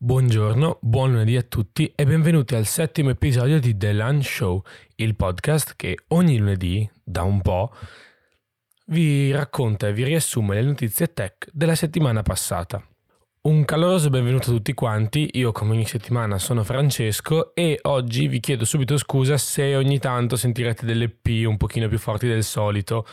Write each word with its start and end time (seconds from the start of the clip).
Buongiorno, 0.00 0.78
buon 0.80 1.10
lunedì 1.10 1.36
a 1.36 1.42
tutti 1.42 1.92
e 1.96 2.06
benvenuti 2.06 2.54
al 2.54 2.66
settimo 2.66 3.10
episodio 3.10 3.58
di 3.58 3.76
The 3.76 3.92
Lunch 3.92 4.26
Show, 4.26 4.62
il 4.94 5.16
podcast 5.16 5.74
che 5.74 5.98
ogni 6.10 6.38
lunedì, 6.38 6.88
da 7.02 7.24
un 7.24 7.42
po', 7.42 7.74
vi 8.86 9.32
racconta 9.32 9.88
e 9.88 9.92
vi 9.92 10.04
riassume 10.04 10.54
le 10.54 10.62
notizie 10.62 11.12
tech 11.12 11.48
della 11.50 11.74
settimana 11.74 12.22
passata. 12.22 12.80
Un 13.40 13.64
caloroso 13.64 14.08
benvenuto 14.08 14.50
a 14.50 14.54
tutti 14.54 14.72
quanti, 14.72 15.30
io 15.32 15.50
come 15.50 15.72
ogni 15.72 15.86
settimana 15.86 16.38
sono 16.38 16.62
Francesco 16.62 17.52
e 17.56 17.80
oggi 17.82 18.28
vi 18.28 18.38
chiedo 18.38 18.64
subito 18.64 18.96
scusa 18.98 19.36
se 19.36 19.74
ogni 19.74 19.98
tanto 19.98 20.36
sentirete 20.36 20.86
delle 20.86 21.08
P 21.08 21.42
un 21.44 21.56
pochino 21.56 21.88
più 21.88 21.98
forti 21.98 22.28
del 22.28 22.44
solito. 22.44 23.04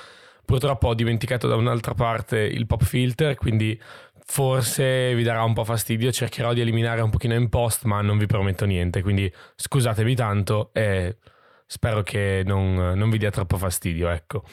Purtroppo 0.46 0.90
ho 0.90 0.94
dimenticato 0.94 1.48
da 1.48 1.56
un'altra 1.56 1.96
parte 1.96 2.38
il 2.38 2.68
pop 2.68 2.84
filter, 2.84 3.34
quindi 3.34 3.82
forse 4.26 5.14
vi 5.16 5.24
darà 5.24 5.44
un 5.44 5.54
po' 5.54 5.64
fastidio, 5.64 6.12
cercherò 6.12 6.54
di 6.54 6.62
eliminare 6.62 7.02
un 7.02 7.12
pochino 7.12 7.36
in 7.36 7.48
post, 7.48 7.86
ma 7.86 8.02
non 8.02 8.18
vi 8.18 8.26
prometto 8.26 8.66
niente, 8.66 9.02
quindi 9.02 9.32
scusatemi 9.56 10.16
tanto 10.16 10.72
e 10.74 11.18
spero 11.68 12.04
che 12.04 12.44
non, 12.46 12.74
non 12.96 13.10
vi 13.10 13.18
dia 13.18 13.30
troppo 13.30 13.58
fastidio, 13.58 14.10
ecco. 14.10 14.44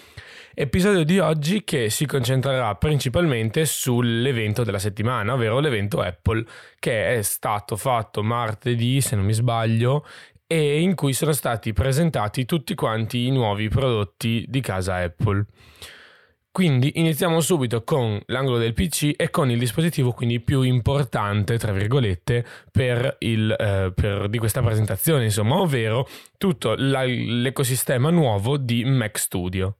Episodio 0.55 1.05
di 1.05 1.19
oggi 1.19 1.65
che 1.65 1.89
si 1.89 2.07
concentrerà 2.07 2.75
principalmente 2.75 3.65
sull'evento 3.65 4.63
della 4.63 4.79
settimana, 4.79 5.33
ovvero 5.33 5.59
l'evento 5.59 6.01
Apple, 6.01 6.45
che 6.79 7.17
è 7.17 7.23
stato 7.23 7.77
fatto 7.77 8.23
martedì, 8.23 9.01
se 9.01 9.17
non 9.17 9.25
mi 9.25 9.33
sbaglio, 9.33 10.07
e 10.47 10.81
in 10.81 10.95
cui 10.95 11.15
sono 11.15 11.33
stati 11.33 11.73
presentati 11.73 12.45
tutti 12.45 12.75
quanti 12.75 13.27
i 13.27 13.31
nuovi 13.31 13.69
prodotti 13.69 14.45
di 14.47 14.61
casa 14.61 14.97
Apple. 14.97 15.47
Quindi 16.53 16.93
iniziamo 16.97 17.41
subito 17.41 17.83
con 17.83 18.21
l'angolo 18.27 18.59
del 18.59 18.75
PC 18.75 19.15
e 19.17 19.31
con 19.31 19.51
il 19.51 19.59
dispositivo 19.59 20.13
quindi 20.13 20.39
più 20.39 20.61
importante, 20.61 21.57
tra 21.57 21.73
virgolette, 21.73 22.45
per 22.71 23.17
il, 23.21 23.51
eh, 23.59 23.91
per, 23.95 24.29
di 24.29 24.37
questa 24.37 24.61
presentazione, 24.61 25.25
insomma, 25.25 25.57
ovvero 25.57 26.07
tutto 26.37 26.75
la, 26.77 27.05
l'ecosistema 27.05 28.11
nuovo 28.11 28.59
di 28.59 28.85
Mac 28.85 29.19
Studio. 29.19 29.79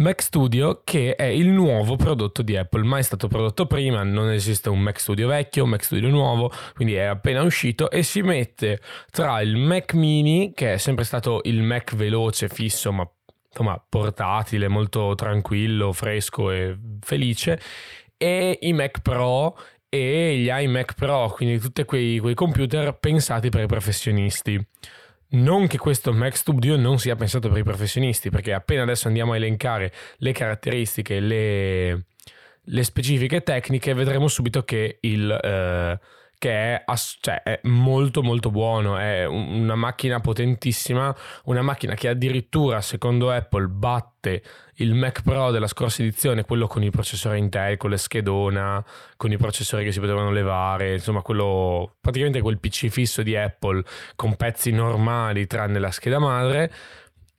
Mac 0.00 0.20
Studio 0.22 0.82
che 0.84 1.14
è 1.14 1.24
il 1.24 1.48
nuovo 1.48 1.96
prodotto 1.96 2.42
di 2.42 2.56
Apple, 2.56 2.84
mai 2.84 3.02
stato 3.02 3.26
prodotto 3.28 3.66
prima, 3.66 4.02
non 4.02 4.30
esiste 4.30 4.68
un 4.68 4.80
Mac 4.80 5.00
Studio 5.00 5.28
vecchio, 5.28 5.64
un 5.64 5.70
Mac 5.70 5.84
Studio 5.84 6.08
nuovo, 6.10 6.52
quindi 6.74 6.94
è 6.94 7.04
appena 7.04 7.42
uscito 7.42 7.90
e 7.90 8.02
si 8.02 8.20
mette 8.20 8.80
tra 9.10 9.40
il 9.40 9.56
Mac 9.56 9.94
mini, 9.94 10.52
che 10.54 10.74
è 10.74 10.76
sempre 10.76 11.04
stato 11.04 11.40
il 11.44 11.62
Mac 11.62 11.94
veloce, 11.94 12.48
fisso, 12.48 12.92
ma 12.92 13.10
insomma, 13.50 13.82
portatile, 13.86 14.68
molto 14.68 15.14
tranquillo, 15.14 15.92
fresco 15.92 16.50
e 16.50 16.78
felice, 17.00 17.60
e 18.16 18.58
i 18.62 18.72
Mac 18.72 19.00
Pro 19.00 19.56
e 19.88 20.38
gli 20.38 20.48
iMac 20.48 20.94
Pro, 20.94 21.30
quindi 21.30 21.58
tutti 21.58 21.84
quei, 21.84 22.18
quei 22.18 22.34
computer 22.34 22.96
pensati 22.98 23.48
per 23.48 23.64
i 23.64 23.66
professionisti. 23.66 24.64
Non 25.32 25.66
che 25.66 25.78
questo 25.78 26.12
Mac 26.12 26.36
Studio 26.36 26.76
non 26.76 26.98
sia 26.98 27.16
pensato 27.16 27.48
per 27.48 27.58
i 27.58 27.64
professionisti, 27.64 28.30
perché 28.30 28.52
appena 28.52 28.82
adesso 28.82 29.08
andiamo 29.08 29.32
a 29.32 29.36
elencare 29.36 29.92
le 30.18 30.32
caratteristiche, 30.32 31.18
le, 31.20 32.06
le 32.62 32.82
specifiche 32.84 33.42
tecniche, 33.42 33.94
vedremo 33.94 34.28
subito 34.28 34.62
che 34.62 34.98
il... 35.00 35.30
Eh, 35.30 35.98
che 36.40 36.50
è, 36.50 36.82
ass- 36.86 37.18
cioè, 37.20 37.42
è, 37.42 37.60
molto 37.64 38.22
molto 38.22 38.50
buono, 38.50 38.96
è 38.96 39.26
una 39.26 39.74
macchina 39.74 40.20
potentissima, 40.20 41.14
una 41.44 41.60
macchina 41.60 41.92
che 41.94 42.08
addirittura 42.08 42.80
secondo 42.80 43.30
Apple 43.30 43.66
batte 43.66 44.42
il 44.76 44.94
Mac 44.94 45.20
Pro 45.20 45.50
della 45.50 45.66
scorsa 45.66 46.00
edizione, 46.00 46.46
quello 46.46 46.66
con 46.66 46.82
il 46.82 46.90
processore 46.90 47.36
Intel, 47.36 47.76
con 47.76 47.90
le 47.90 47.98
schedona, 47.98 48.82
con 49.18 49.30
i 49.30 49.36
processori 49.36 49.84
che 49.84 49.92
si 49.92 50.00
potevano 50.00 50.30
levare, 50.30 50.94
insomma 50.94 51.20
quello 51.20 51.96
praticamente 52.00 52.40
quel 52.40 52.58
PC 52.58 52.88
fisso 52.88 53.22
di 53.22 53.36
Apple 53.36 53.84
con 54.16 54.34
pezzi 54.34 54.70
normali 54.70 55.46
tranne 55.46 55.78
la 55.78 55.90
scheda 55.90 56.18
madre 56.18 56.72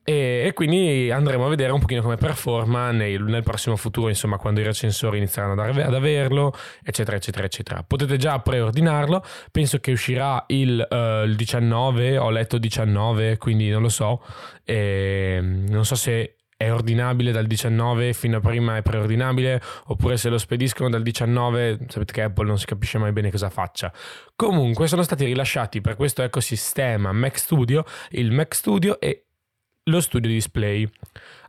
e, 0.03 0.43
e, 0.45 0.53
quindi 0.53 1.11
andremo 1.11 1.45
a 1.45 1.49
vedere 1.49 1.71
un 1.71 1.79
pochino 1.79 2.01
come 2.01 2.17
performa 2.17 2.91
nel, 2.91 3.21
nel, 3.21 3.43
prossimo 3.43 3.75
futuro, 3.75 4.09
insomma, 4.09 4.37
quando 4.37 4.59
i 4.59 4.63
recensori 4.63 5.17
inizieranno 5.17 5.53
ad, 5.61 5.77
ad, 5.77 5.93
averlo, 5.93 6.53
eccetera, 6.83 7.17
eccetera, 7.17 7.45
eccetera. 7.45 7.83
Potete 7.83 8.17
già 8.17 8.39
preordinarlo, 8.39 9.23
penso 9.51 9.79
che 9.79 9.91
uscirà 9.91 10.43
il, 10.47 10.87
uh, 10.89 11.25
il 11.25 11.35
19, 11.35 12.17
ho 12.17 12.31
letto 12.31 12.57
19, 12.57 13.37
quindi 13.37 13.69
non 13.69 13.83
lo 13.83 13.89
so, 13.89 14.23
e, 14.63 15.39
non 15.41 15.85
so 15.85 15.93
se 15.93 16.37
è 16.61 16.71
ordinabile 16.71 17.31
dal 17.31 17.47
19 17.47 18.13
fino 18.13 18.37
a 18.37 18.39
prima 18.39 18.77
è 18.77 18.83
preordinabile 18.83 19.59
oppure 19.85 20.15
se 20.15 20.29
lo 20.29 20.37
spediscono 20.37 20.89
dal 20.89 21.01
19 21.01 21.79
sapete 21.87 22.13
che 22.13 22.21
Apple 22.21 22.45
non 22.45 22.59
si 22.59 22.67
capisce 22.67 22.99
mai 22.99 23.11
bene 23.11 23.31
cosa 23.31 23.49
faccia. 23.49 23.91
Comunque 24.35 24.87
sono 24.87 25.01
stati 25.01 25.25
rilasciati 25.25 25.81
per 25.81 25.95
questo 25.95 26.21
ecosistema 26.21 27.11
Mac 27.11 27.39
Studio 27.39 27.83
il 28.11 28.31
Mac 28.31 28.53
Studio 28.53 28.99
e 28.99 29.25
lo 29.85 30.01
studio 30.01 30.29
display. 30.29 30.89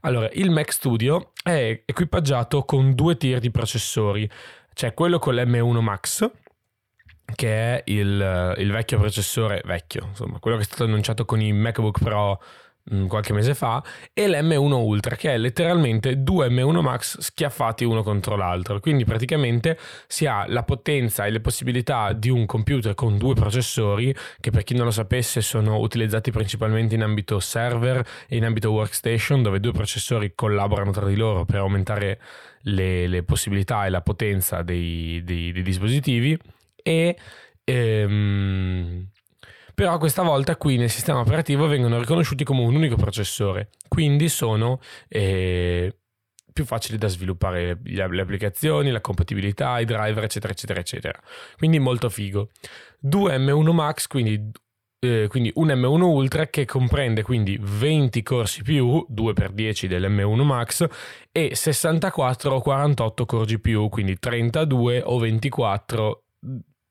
Allora, 0.03 0.29
il 0.33 0.51
Mac 0.51 0.73
Studio 0.73 1.33
è 1.43 1.83
equipaggiato 1.85 2.65
con 2.65 2.95
due 2.95 3.17
tier 3.17 3.41
di 3.41 3.51
processori, 3.51 4.29
c'è 4.75 4.95
quello 4.95 5.19
con 5.19 5.35
l'M1 5.35 5.81
Max, 5.81 6.31
che 7.35 7.49
è 7.49 7.83
il, 7.87 8.55
il, 8.59 8.71
vecchio 8.71 8.99
processore, 8.99 9.63
vecchio, 9.65 10.07
insomma, 10.09 10.39
quello 10.39 10.57
che 10.57 10.63
è 10.63 10.67
stato 10.67 10.85
annunciato 10.85 11.25
con 11.25 11.41
i 11.41 11.53
MacBook 11.53 11.99
Pro 11.99 12.43
qualche 13.07 13.33
mese 13.33 13.55
fa 13.55 13.83
e 14.13 14.27
l'M1 14.27 14.73
Ultra 14.73 15.15
che 15.15 15.33
è 15.33 15.39
letteralmente 15.39 16.23
due 16.23 16.49
M1 16.49 16.81
Max 16.81 17.19
schiaffati 17.19 17.85
uno 17.85 18.03
contro 18.03 18.37
l'altro. 18.37 18.81
Quindi 18.81 19.05
praticamente 19.05 19.79
si 20.07 20.27
ha 20.27 20.47
la 20.49 20.63
potenza 20.63 21.25
e 21.25 21.31
le 21.31 21.41
possibilità 21.41 22.13
di 22.13 22.29
un 22.29 22.45
computer 22.47 22.95
con 22.95 23.19
due 23.19 23.35
processori 23.35 24.15
che 24.41 24.51
per 24.51 24.65
chi 24.65 24.75
non 24.75 24.87
lo 24.87 24.91
sapesse 24.91 25.41
sono 25.41 25.79
utilizzati 25.79 26.31
principalmente 26.31 26.95
in 26.95 27.03
ambito 27.03 27.39
server 27.41 28.05
e 28.27 28.37
in 28.37 28.45
ambito 28.45 28.73
workstation 28.73 29.43
dove 29.43 29.61
due 29.61 29.73
processori 29.73 30.33
collaborano 30.35 30.91
tra 30.91 31.07
di 31.07 31.17
loro 31.17 31.45
per 31.45 31.57
aumentare 31.57 32.21
le, 32.63 33.07
le 33.07 33.23
possibilità 33.23 33.87
e 33.87 33.91
la 33.91 34.03
potenza 34.03 34.63
dei, 34.63 35.23
dei, 35.25 35.53
dei 35.53 35.63
dispositivi. 35.63 36.37
E 36.83 37.17
ehm, 37.65 39.09
però 39.75 39.99
questa 39.99 40.23
volta 40.23 40.57
qui 40.57 40.77
nel 40.77 40.91
sistema 40.91 41.21
operativo 41.21 41.67
vengono 41.67 41.99
riconosciuti 41.99 42.45
come 42.45 42.63
un 42.63 42.75
unico 42.75 42.97
processore, 42.97 43.71
quindi 43.89 44.29
sono 44.29 44.81
eh, 45.09 45.97
più 46.53 46.65
facili 46.65 46.99
da 46.99 47.09
sviluppare 47.09 47.79
le, 47.83 48.09
le, 48.09 48.21
applicazioni, 48.21 48.91
la 48.91 49.01
compatibilità, 49.01 49.81
i 49.81 49.85
driver, 49.85 50.25
eccetera, 50.25 50.53
eccetera, 50.53 50.81
eccetera. 50.81 51.21
Quindi 51.57 51.79
molto 51.79 52.09
figo. 52.09 52.51
2 52.99 53.39
M1 53.39 53.73
Max, 53.73 54.07
quindi, 54.07 54.51
eh, 55.01 55.27
quindi 55.29 55.51
un 55.55 55.69
M1 55.69 56.03
Ultra 56.03 56.47
che 56.47 56.65
comprende 56.65 57.23
quindi 57.23 57.59
20 57.61 58.23
corsi 58.23 58.63
più, 58.63 59.05
2x10 59.11 59.87
dell'M1 59.87 60.43
Max, 60.43 60.87
e 61.33 61.55
64 61.55 62.55
o 62.55 62.61
48 62.61 63.25
core 63.25 63.45
GPU, 63.47 63.89
quindi 63.89 64.19
32 64.19 65.03
o 65.05 65.19
24 65.19 66.25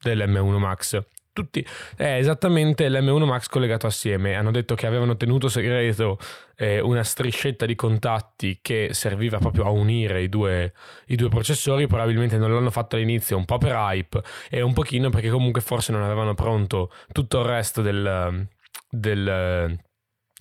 dell'M1 0.04 0.58
Max 0.58 1.06
tutti 1.34 1.66
è 1.96 2.18
esattamente 2.18 2.90
l'M1 2.90 3.26
Max 3.26 3.48
collegato 3.48 3.88
assieme. 3.88 4.36
Hanno 4.36 4.52
detto 4.52 4.76
che 4.76 4.88
avevano 4.88 5.16
tenuto 5.16 5.48
segreto 5.48 6.18
eh, 6.56 6.80
una 6.80 7.04
striscetta 7.04 7.66
di 7.66 7.76
contatti 7.76 8.60
che 8.62 8.90
serviva 8.92 9.38
proprio 9.38 9.66
a 9.66 9.70
unire 9.70 10.22
i 10.22 10.30
due, 10.30 10.74
i 11.08 11.16
due, 11.16 11.30
processori. 11.30 11.88
Probabilmente 11.88 12.38
non 12.38 12.54
l'hanno 12.54 12.72
fatto 12.72 12.96
all'inizio, 12.96 13.38
un 13.38 13.46
po' 13.46 13.58
per 13.58 13.74
hype 13.74 14.22
e 14.50 14.62
un 14.62 14.74
pochino 14.74 15.10
perché 15.10 15.30
comunque 15.30 15.62
forse 15.62 15.92
non 15.92 16.04
avevano 16.04 16.34
pronto 16.34 16.92
tutto 17.12 17.40
il 17.40 17.46
resto 17.46 17.82
del, 17.82 18.48
del 18.90 19.80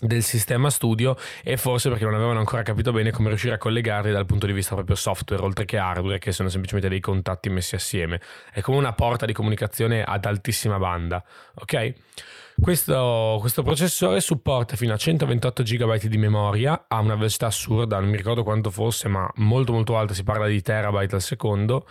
del 0.00 0.22
sistema 0.22 0.70
studio 0.70 1.16
e 1.42 1.56
forse 1.56 1.88
perché 1.90 2.04
non 2.04 2.14
avevano 2.14 2.38
ancora 2.38 2.62
capito 2.62 2.90
bene 2.92 3.10
come 3.10 3.28
riuscire 3.28 3.54
a 3.54 3.58
collegarli 3.58 4.10
dal 4.10 4.26
punto 4.26 4.46
di 4.46 4.52
vista 4.52 4.74
proprio 4.74 4.96
software 4.96 5.42
oltre 5.42 5.64
che 5.64 5.76
hardware 5.76 6.18
che 6.18 6.32
sono 6.32 6.48
semplicemente 6.48 6.88
dei 6.88 7.00
contatti 7.00 7.50
messi 7.50 7.74
assieme. 7.74 8.20
È 8.52 8.60
come 8.60 8.78
una 8.78 8.92
porta 8.92 9.26
di 9.26 9.32
comunicazione 9.32 10.02
ad 10.02 10.24
altissima 10.24 10.78
banda 10.78 11.22
ok? 11.54 11.92
Questo, 12.60 13.38
questo 13.41 13.62
processore 13.62 14.20
supporta 14.20 14.76
fino 14.76 14.92
a 14.92 14.97
128 14.97 15.62
GB 15.62 16.03
di 16.04 16.18
memoria 16.18 16.84
ha 16.88 16.98
una 16.98 17.14
velocità 17.14 17.46
assurda 17.46 17.98
non 17.98 18.10
mi 18.10 18.16
ricordo 18.16 18.42
quanto 18.42 18.70
fosse 18.70 19.08
ma 19.08 19.30
molto 19.36 19.72
molto 19.72 19.96
alta 19.96 20.12
si 20.12 20.24
parla 20.24 20.46
di 20.46 20.60
terabyte 20.60 21.14
al 21.14 21.22
secondo 21.22 21.86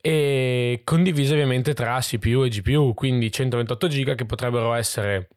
e 0.00 0.80
condivise 0.84 1.34
ovviamente 1.34 1.74
tra 1.74 1.98
CPU 2.00 2.44
e 2.44 2.48
GPU 2.48 2.94
quindi 2.94 3.30
128 3.30 3.86
GB 3.86 4.14
che 4.14 4.24
potrebbero 4.24 4.72
essere 4.72 5.28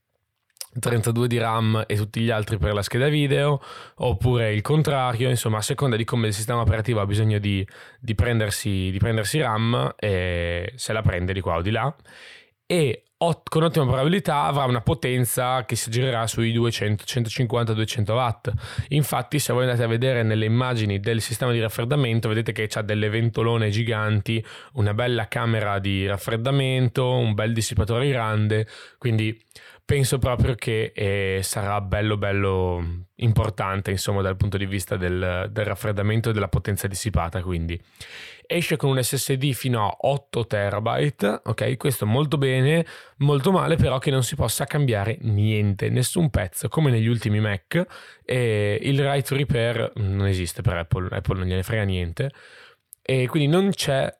32 0.77 1.27
di 1.27 1.37
RAM 1.37 1.83
e 1.87 1.95
tutti 1.95 2.21
gli 2.21 2.29
altri 2.29 2.57
per 2.57 2.73
la 2.73 2.81
scheda 2.81 3.07
video, 3.07 3.61
oppure 3.95 4.53
il 4.53 4.61
contrario, 4.61 5.29
insomma, 5.29 5.57
a 5.57 5.61
seconda 5.61 5.95
di 5.95 6.03
come 6.03 6.27
il 6.27 6.33
sistema 6.33 6.61
operativo 6.61 6.99
ha 6.99 7.05
bisogno 7.05 7.39
di, 7.39 7.65
di, 7.99 8.15
prendersi, 8.15 8.91
di 8.91 8.97
prendersi 8.99 9.39
RAM, 9.39 9.95
e 9.97 10.73
se 10.75 10.93
la 10.93 11.01
prende 11.01 11.33
di 11.33 11.41
qua 11.41 11.57
o 11.57 11.61
di 11.61 11.71
là. 11.71 11.93
e 12.65 13.03
con 13.43 13.63
ottima 13.63 13.85
probabilità 13.85 14.43
avrà 14.43 14.63
una 14.63 14.79
potenza 14.79 15.65
che 15.65 15.75
si 15.75 15.91
girerà 15.91 16.25
sui 16.25 16.53
200, 16.53 17.03
150-200 17.03 18.11
watt. 18.13 18.49
Infatti, 18.89 19.39
se 19.39 19.51
voi 19.51 19.63
andate 19.63 19.83
a 19.83 19.87
vedere 19.87 20.23
nelle 20.23 20.45
immagini 20.45 21.01
del 21.01 21.19
sistema 21.19 21.51
di 21.51 21.59
raffreddamento, 21.59 22.29
vedete 22.29 22.53
che 22.53 22.69
ha 22.71 22.81
delle 22.81 23.09
ventolone 23.09 23.71
giganti, 23.71 24.43
una 24.73 24.93
bella 24.93 25.27
camera 25.27 25.79
di 25.79 26.07
raffreddamento, 26.07 27.11
un 27.11 27.33
bel 27.33 27.51
dissipatore 27.51 28.07
grande, 28.07 28.65
quindi 28.97 29.37
penso 29.89 30.19
proprio 30.19 30.53
che 30.53 30.91
eh, 30.93 31.39
sarà 31.41 31.81
bello 31.81 32.15
bello 32.15 33.07
importante 33.15 33.89
insomma 33.89 34.21
dal 34.21 34.35
punto 34.35 34.55
di 34.55 34.67
vista 34.67 34.97
del, 34.97 35.49
del 35.49 35.65
raffreddamento 35.65 36.29
e 36.29 36.33
della 36.33 36.47
potenza 36.47 36.85
dissipata 36.85 37.41
quindi 37.41 37.81
esce 38.45 38.77
con 38.77 38.91
un 38.91 39.01
SSD 39.01 39.51
fino 39.53 39.87
a 39.87 39.95
8 40.01 40.45
terabyte, 40.45 41.41
ok? 41.43 41.77
Questo 41.77 42.05
molto 42.05 42.37
bene, 42.37 42.85
molto 43.17 43.51
male 43.51 43.77
però 43.77 43.97
che 43.97 44.11
non 44.11 44.23
si 44.23 44.35
possa 44.35 44.65
cambiare 44.65 45.17
niente, 45.21 45.89
nessun 45.89 46.29
pezzo, 46.29 46.67
come 46.67 46.91
negli 46.91 47.07
ultimi 47.07 47.39
Mac. 47.39 47.85
E 48.25 48.79
il 48.81 48.99
write 48.99 49.35
repair 49.35 49.91
non 49.95 50.25
esiste 50.25 50.61
per 50.61 50.77
Apple, 50.77 51.15
Apple 51.15 51.37
non 51.37 51.47
gliene 51.47 51.61
frega 51.61 51.83
niente. 51.83 52.31
E 53.03 53.27
quindi 53.27 53.47
non 53.47 53.69
c'è 53.69 54.11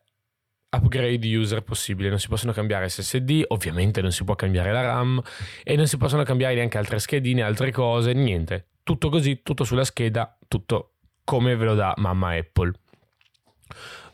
upgrade 0.70 1.26
user 1.36 1.62
possibile, 1.62 2.08
non 2.08 2.18
si 2.18 2.28
possono 2.28 2.52
cambiare 2.52 2.88
SSD, 2.88 3.44
ovviamente 3.48 4.00
non 4.00 4.12
si 4.12 4.24
può 4.24 4.34
cambiare 4.34 4.72
la 4.72 4.82
RAM 4.82 5.20
e 5.62 5.76
non 5.76 5.86
si 5.86 5.96
possono 5.96 6.22
cambiare 6.22 6.54
neanche 6.54 6.78
altre 6.78 6.98
schedine, 6.98 7.42
altre 7.42 7.72
cose, 7.72 8.12
niente. 8.12 8.68
Tutto 8.82 9.08
così, 9.08 9.42
tutto 9.42 9.64
sulla 9.64 9.84
scheda, 9.84 10.36
tutto 10.48 10.94
come 11.24 11.56
ve 11.56 11.64
lo 11.64 11.74
dà 11.74 11.94
mamma 11.96 12.36
Apple. 12.36 12.72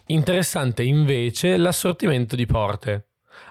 Interessante 0.07 0.83
invece 0.83 1.57
l'assortimento 1.57 2.37
di 2.37 2.47
porte. 2.47 3.07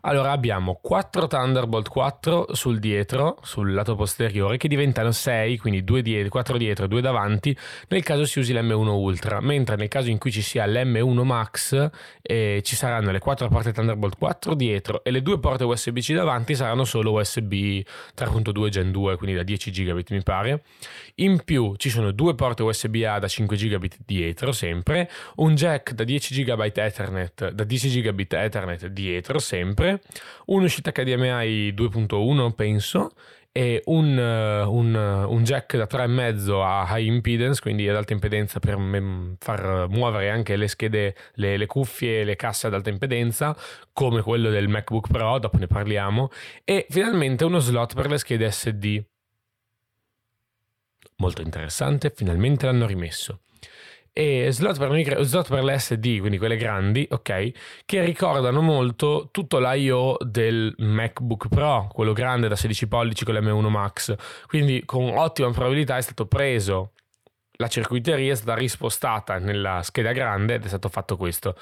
Allora 0.07 0.33
abbiamo 0.33 0.77
4 0.83 1.25
Thunderbolt 1.25 1.89
4 1.89 2.53
sul 2.53 2.77
dietro, 2.77 3.39
sul 3.41 3.73
lato 3.73 3.95
posteriore, 3.95 4.57
che 4.57 4.67
diventano 4.67 5.11
6, 5.11 5.57
quindi 5.57 5.83
2 5.83 6.03
dietro, 6.03 6.29
4 6.29 6.57
dietro 6.59 6.85
e 6.85 6.87
2 6.87 7.01
davanti, 7.01 7.57
nel 7.87 8.03
caso 8.03 8.23
si 8.25 8.37
usi 8.37 8.53
l'M1 8.53 8.87
Ultra, 8.87 9.41
mentre 9.41 9.75
nel 9.77 9.87
caso 9.87 10.11
in 10.11 10.19
cui 10.19 10.31
ci 10.31 10.43
sia 10.43 10.67
l'M1 10.67 11.23
Max 11.23 11.89
eh, 12.21 12.61
ci 12.63 12.75
saranno 12.75 13.09
le 13.09 13.17
4 13.17 13.47
porte 13.47 13.71
Thunderbolt 13.71 14.15
4 14.19 14.53
dietro 14.53 15.03
e 15.03 15.09
le 15.09 15.23
2 15.23 15.39
porte 15.39 15.63
USB-C 15.63 16.13
davanti 16.13 16.53
saranno 16.53 16.83
solo 16.83 17.13
USB 17.13 17.53
3.2 17.53 18.69
Gen 18.69 18.91
2, 18.91 19.17
quindi 19.17 19.35
da 19.35 19.41
10 19.41 19.71
gigabit 19.71 20.11
mi 20.11 20.21
pare. 20.21 20.61
In 21.15 21.41
più 21.43 21.73
ci 21.77 21.89
sono 21.89 22.11
due 22.11 22.35
porte 22.35 22.61
USB-A 22.61 23.17
da 23.17 23.27
5 23.27 23.57
gigabit 23.57 23.97
dietro 24.05 24.51
sempre, 24.51 25.09
un 25.37 25.55
jack 25.55 25.93
da 25.93 26.03
10 26.03 26.43
GB 26.43 26.61
Ethernet, 26.75 27.49
da 27.49 27.63
10 27.63 27.89
gigabit 27.89 28.33
Ethernet 28.33 28.85
dietro 28.85 29.39
sempre, 29.39 29.93
un'uscita 30.45 30.91
HDMI 30.91 31.73
2.1 31.73 32.51
penso 32.53 33.11
e 33.57 33.81
un, 33.85 34.17
un, 34.17 34.95
un, 34.95 35.43
jack 35.45 35.77
da 35.77 35.87
3,5 35.89 36.61
a 36.61 36.85
high 36.89 37.05
impedance, 37.07 37.61
quindi 37.61 37.87
ad 37.87 37.95
alta 37.95 38.11
impedenza 38.11 38.59
per 38.59 38.77
far 39.39 39.87
muovere 39.87 40.29
anche 40.29 40.57
le 40.57 40.67
schede, 40.67 41.15
le, 41.35 41.55
le 41.55 41.65
cuffie 41.65 42.25
le 42.25 42.35
casse 42.35 42.67
ad 42.67 42.73
alta 42.73 42.89
impedenza, 42.89 43.55
come 43.93 44.21
quello 44.21 44.49
del 44.49 44.67
MacBook 44.67 45.07
Pro, 45.07 45.39
dopo 45.39 45.57
ne 45.57 45.67
parliamo, 45.67 46.31
e 46.65 46.85
finalmente 46.89 47.45
uno 47.45 47.59
slot 47.59 47.93
per 47.93 48.09
le 48.09 48.17
schede 48.17 48.51
SD. 48.51 49.01
Molto 51.19 51.41
interessante, 51.41 52.11
finalmente 52.13 52.65
l'hanno 52.65 52.85
rimesso 52.85 53.39
e 54.17 54.49
slot 54.49 54.77
per, 54.77 54.89
micro, 54.91 55.21
slot 55.23 55.49
per 55.49 55.61
le 55.61 55.77
SD, 55.77 56.19
quindi 56.19 56.37
quelle 56.37 56.55
grandi, 56.55 57.05
ok, 57.09 57.51
che 57.83 58.01
ricordano 58.01 58.61
molto 58.61 59.27
tutto 59.29 59.59
l'IO 59.59 60.15
del 60.21 60.73
MacBook 60.77 61.49
Pro, 61.49 61.89
quello 61.91 62.13
grande 62.13 62.47
da 62.47 62.55
16 62.55 62.87
pollici 62.87 63.25
con 63.25 63.33
l'M1 63.33 63.67
Max. 63.67 64.15
Quindi 64.47 64.83
con 64.85 65.17
ottima 65.17 65.51
probabilità 65.51 65.97
è 65.97 66.01
stato 66.01 66.27
preso 66.27 66.93
la 67.57 67.67
circuiteria, 67.67 68.31
è 68.31 68.35
stata 68.37 68.57
rispostata 68.57 69.37
nella 69.37 69.81
scheda 69.83 70.13
grande 70.13 70.53
ed 70.53 70.63
è 70.63 70.67
stato 70.69 70.87
fatto 70.87 71.17
questo. 71.17 71.57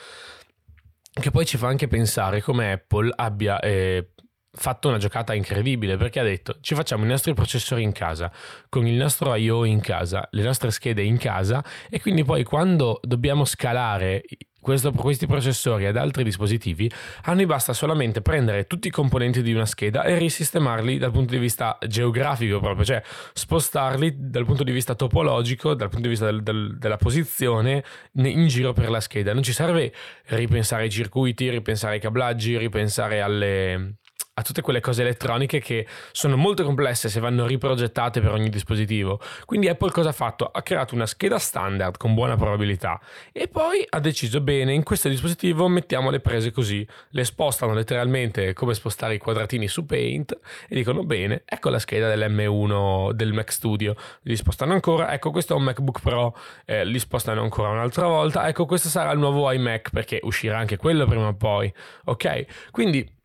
Che 1.12 1.32
poi 1.32 1.48
ci 1.48 1.58
fa 1.58 1.70
anche 1.70 1.88
pensare 1.88 2.44
come 2.44 2.74
Apple 2.74 3.12
abbia 3.16 3.60
eh, 3.62 4.10
fatto 4.56 4.88
una 4.88 4.98
giocata 4.98 5.34
incredibile 5.34 5.98
perché 5.98 6.20
ha 6.20 6.24
detto 6.24 6.58
ci 6.62 6.76
facciamo 6.76 7.06
i 7.06 7.08
nostri 7.08 7.34
processori 7.34 7.82
in 7.82 7.92
casa 7.92 8.32
con 8.70 8.86
il 8.86 8.94
nostro 8.94 9.34
I.O. 9.34 9.66
in 9.66 9.82
casa 9.82 10.28
le 10.32 10.44
nostre 10.44 10.70
schede 10.70 11.02
in 11.02 11.18
casa 11.18 11.64
e 11.90 12.00
quindi 12.00 12.24
poi 12.24 12.44
quando 12.44 13.00
dobbiamo 13.02 13.46
scalare 13.46 14.24
questo, 14.62 14.92
questi 14.92 15.26
processori 15.26 15.88
ad 15.88 15.98
altri 15.98 16.24
dispositivi 16.24 16.90
a 17.24 17.34
noi 17.34 17.48
basta 17.48 17.74
solamente 17.74 18.22
prendere 18.22 18.68
tutti 18.68 18.90
i 18.90 18.92
componenti 18.92 19.42
di 19.42 19.54
una 19.54 19.66
scheda 19.66 20.04
e 20.04 20.20
risistemarli 20.20 21.00
dal 21.00 21.12
punto 21.12 21.34
di 21.34 21.40
vista 21.40 21.76
geografico 21.88 22.60
proprio 22.60 22.86
cioè 22.86 23.02
spostarli 23.34 24.14
dal 24.16 24.46
punto 24.46 24.64
di 24.64 24.72
vista 24.72 24.94
topologico 24.94 25.74
dal 25.74 25.90
punto 25.90 26.04
di 26.04 26.10
vista 26.10 26.26
del, 26.26 26.44
del, 26.44 26.78
della 26.78 26.98
posizione 26.98 27.84
in 28.14 28.48
giro 28.48 28.72
per 28.72 28.92
la 28.92 29.00
scheda 29.00 29.34
non 29.34 29.42
ci 29.42 29.52
serve 29.52 29.92
ripensare 30.26 30.84
ai 30.84 30.92
circuiti 30.92 31.50
ripensare 31.50 31.96
ai 31.96 32.00
cablaggi 32.00 32.56
ripensare 32.56 33.20
alle 33.20 33.96
a 34.36 34.42
tutte 34.42 34.62
quelle 34.62 34.80
cose 34.80 35.02
elettroniche 35.02 35.60
che 35.60 35.86
sono 36.12 36.36
molto 36.36 36.64
complesse 36.64 37.08
se 37.08 37.20
vanno 37.20 37.46
riprogettate 37.46 38.20
per 38.20 38.32
ogni 38.32 38.50
dispositivo. 38.50 39.20
Quindi 39.46 39.68
Apple 39.68 39.92
cosa 39.92 40.10
ha 40.10 40.14
fatto? 40.14 40.46
Ha 40.46 40.62
creato 40.64 40.96
una 40.96 41.06
scheda 41.06 41.38
standard 41.38 41.98
con 41.98 42.16
buona 42.16 42.36
probabilità 42.36 43.00
e 43.32 43.48
poi 43.48 43.86
ha 43.88 44.00
deciso 44.00 44.42
bene 44.42 44.74
in 44.74 44.84
questo 44.84 45.08
dispositivo 45.08 45.68
mettiamo 45.68 46.10
le 46.10 46.20
prese 46.20 46.52
così, 46.52 46.88
le 47.10 47.24
spostano 47.26 47.74
letteralmente 47.74 48.54
come 48.54 48.74
spostare 48.74 49.14
i 49.16 49.20
quadratini 49.20 49.68
su 49.68 49.86
Paint 49.86 50.38
e 50.68 50.76
dicono 50.76 51.04
bene, 51.04 51.44
ecco 51.46 51.70
la 51.70 51.80
scheda 51.80 52.14
dell'M1 52.14 53.12
del 53.12 53.34
Mac 53.34 53.52
Studio, 53.52 53.96
li 54.24 54.36
spostano 54.36 54.74
ancora, 54.74 55.14
ecco 55.14 55.30
questo 55.30 55.54
è 55.54 55.58
un 55.58 55.64
MacBook 55.64 56.02
Pro, 56.02 56.36
eh, 56.66 56.84
li 56.86 57.00
spostano 57.00 57.42
ancora 57.42 57.70
un'altra 57.70 58.08
volta, 58.08 58.48
ecco 58.48 58.66
questo 58.66 58.90
sarà 58.90 59.12
il 59.12 59.20
nuovo 59.20 59.52
iMac 59.52 59.92
perché 59.92 60.20
uscirà 60.24 60.58
anche 60.58 60.78
quello 60.78 61.06
prima 61.06 61.28
o 61.28 61.36
poi, 61.36 61.72
ok? 62.06 62.72
Quindi 62.72 63.22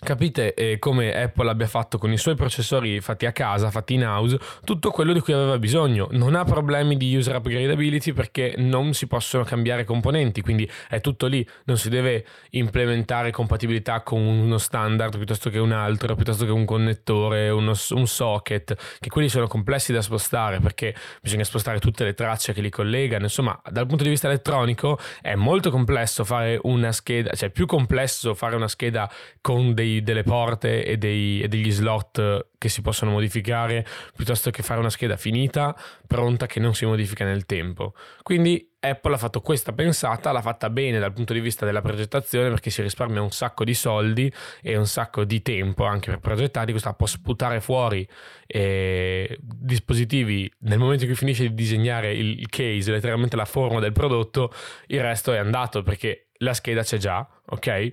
Capite 0.00 0.54
eh, 0.54 0.78
come 0.78 1.12
Apple 1.12 1.50
abbia 1.50 1.66
fatto 1.66 1.98
con 1.98 2.12
i 2.12 2.16
suoi 2.18 2.36
processori 2.36 3.00
fatti 3.00 3.26
a 3.26 3.32
casa, 3.32 3.68
fatti 3.68 3.94
in 3.94 4.04
house, 4.04 4.38
tutto 4.62 4.92
quello 4.92 5.12
di 5.12 5.18
cui 5.18 5.32
aveva 5.32 5.58
bisogno. 5.58 6.06
Non 6.12 6.36
ha 6.36 6.44
problemi 6.44 6.96
di 6.96 7.16
user 7.16 7.34
upgradability 7.34 8.12
perché 8.12 8.54
non 8.58 8.94
si 8.94 9.08
possono 9.08 9.42
cambiare 9.42 9.82
componenti, 9.82 10.40
quindi 10.40 10.70
è 10.88 11.00
tutto 11.00 11.26
lì. 11.26 11.44
Non 11.64 11.78
si 11.78 11.88
deve 11.88 12.24
implementare 12.50 13.32
compatibilità 13.32 14.02
con 14.02 14.20
uno 14.20 14.56
standard 14.56 15.16
piuttosto 15.16 15.50
che 15.50 15.58
un 15.58 15.72
altro, 15.72 16.14
piuttosto 16.14 16.44
che 16.44 16.52
un 16.52 16.64
connettore, 16.64 17.50
uno, 17.50 17.74
un 17.90 18.06
socket, 18.06 18.76
che 19.00 19.10
quelli 19.10 19.28
sono 19.28 19.48
complessi 19.48 19.92
da 19.92 20.00
spostare 20.00 20.60
perché 20.60 20.94
bisogna 21.20 21.42
spostare 21.42 21.80
tutte 21.80 22.04
le 22.04 22.14
tracce 22.14 22.52
che 22.52 22.60
li 22.60 22.70
collegano. 22.70 23.24
Insomma, 23.24 23.60
dal 23.68 23.86
punto 23.86 24.04
di 24.04 24.10
vista 24.10 24.28
elettronico 24.28 24.96
è 25.20 25.34
molto 25.34 25.72
complesso 25.72 26.22
fare 26.22 26.56
una 26.62 26.92
scheda, 26.92 27.32
cioè 27.34 27.50
più 27.50 27.66
complesso 27.66 28.32
fare 28.34 28.54
una 28.54 28.68
scheda 28.68 29.10
con 29.40 29.74
dei 29.74 29.86
dei, 29.88 30.02
delle 30.02 30.22
porte 30.22 30.84
e, 30.84 30.96
dei, 30.96 31.40
e 31.40 31.48
degli 31.48 31.70
slot 31.70 32.48
che 32.58 32.68
si 32.68 32.82
possono 32.82 33.12
modificare 33.12 33.86
piuttosto 34.14 34.50
che 34.50 34.62
fare 34.62 34.80
una 34.80 34.90
scheda 34.90 35.16
finita, 35.16 35.76
pronta, 36.06 36.46
che 36.46 36.60
non 36.60 36.74
si 36.74 36.84
modifica 36.84 37.24
nel 37.24 37.46
tempo. 37.46 37.94
Quindi 38.22 38.68
Apple 38.80 39.14
ha 39.14 39.18
fatto 39.18 39.40
questa 39.40 39.72
pensata, 39.72 40.30
l'ha 40.30 40.42
fatta 40.42 40.70
bene 40.70 40.98
dal 40.98 41.12
punto 41.12 41.32
di 41.32 41.40
vista 41.40 41.64
della 41.64 41.80
progettazione 41.80 42.48
perché 42.48 42.70
si 42.70 42.82
risparmia 42.82 43.22
un 43.22 43.30
sacco 43.30 43.64
di 43.64 43.74
soldi 43.74 44.32
e 44.60 44.76
un 44.76 44.86
sacco 44.86 45.24
di 45.24 45.42
tempo 45.42 45.84
anche 45.84 46.10
per 46.10 46.20
progettare, 46.20 46.70
questa 46.70 46.94
può 46.94 47.06
sputare 47.06 47.60
fuori 47.60 48.06
eh, 48.46 49.36
dispositivi 49.40 50.50
nel 50.60 50.78
momento 50.78 51.04
in 51.04 51.10
cui 51.10 51.18
finisce 51.18 51.48
di 51.48 51.54
disegnare 51.54 52.12
il, 52.12 52.48
case, 52.48 52.92
letteralmente 52.92 53.36
la 53.36 53.44
forma 53.44 53.80
del 53.80 53.92
prodotto, 53.92 54.52
il 54.86 55.00
resto 55.00 55.32
è 55.32 55.38
andato 55.38 55.82
perché 55.82 56.27
la 56.38 56.54
scheda 56.54 56.82
c'è 56.82 56.98
già, 56.98 57.26
ok? 57.46 57.88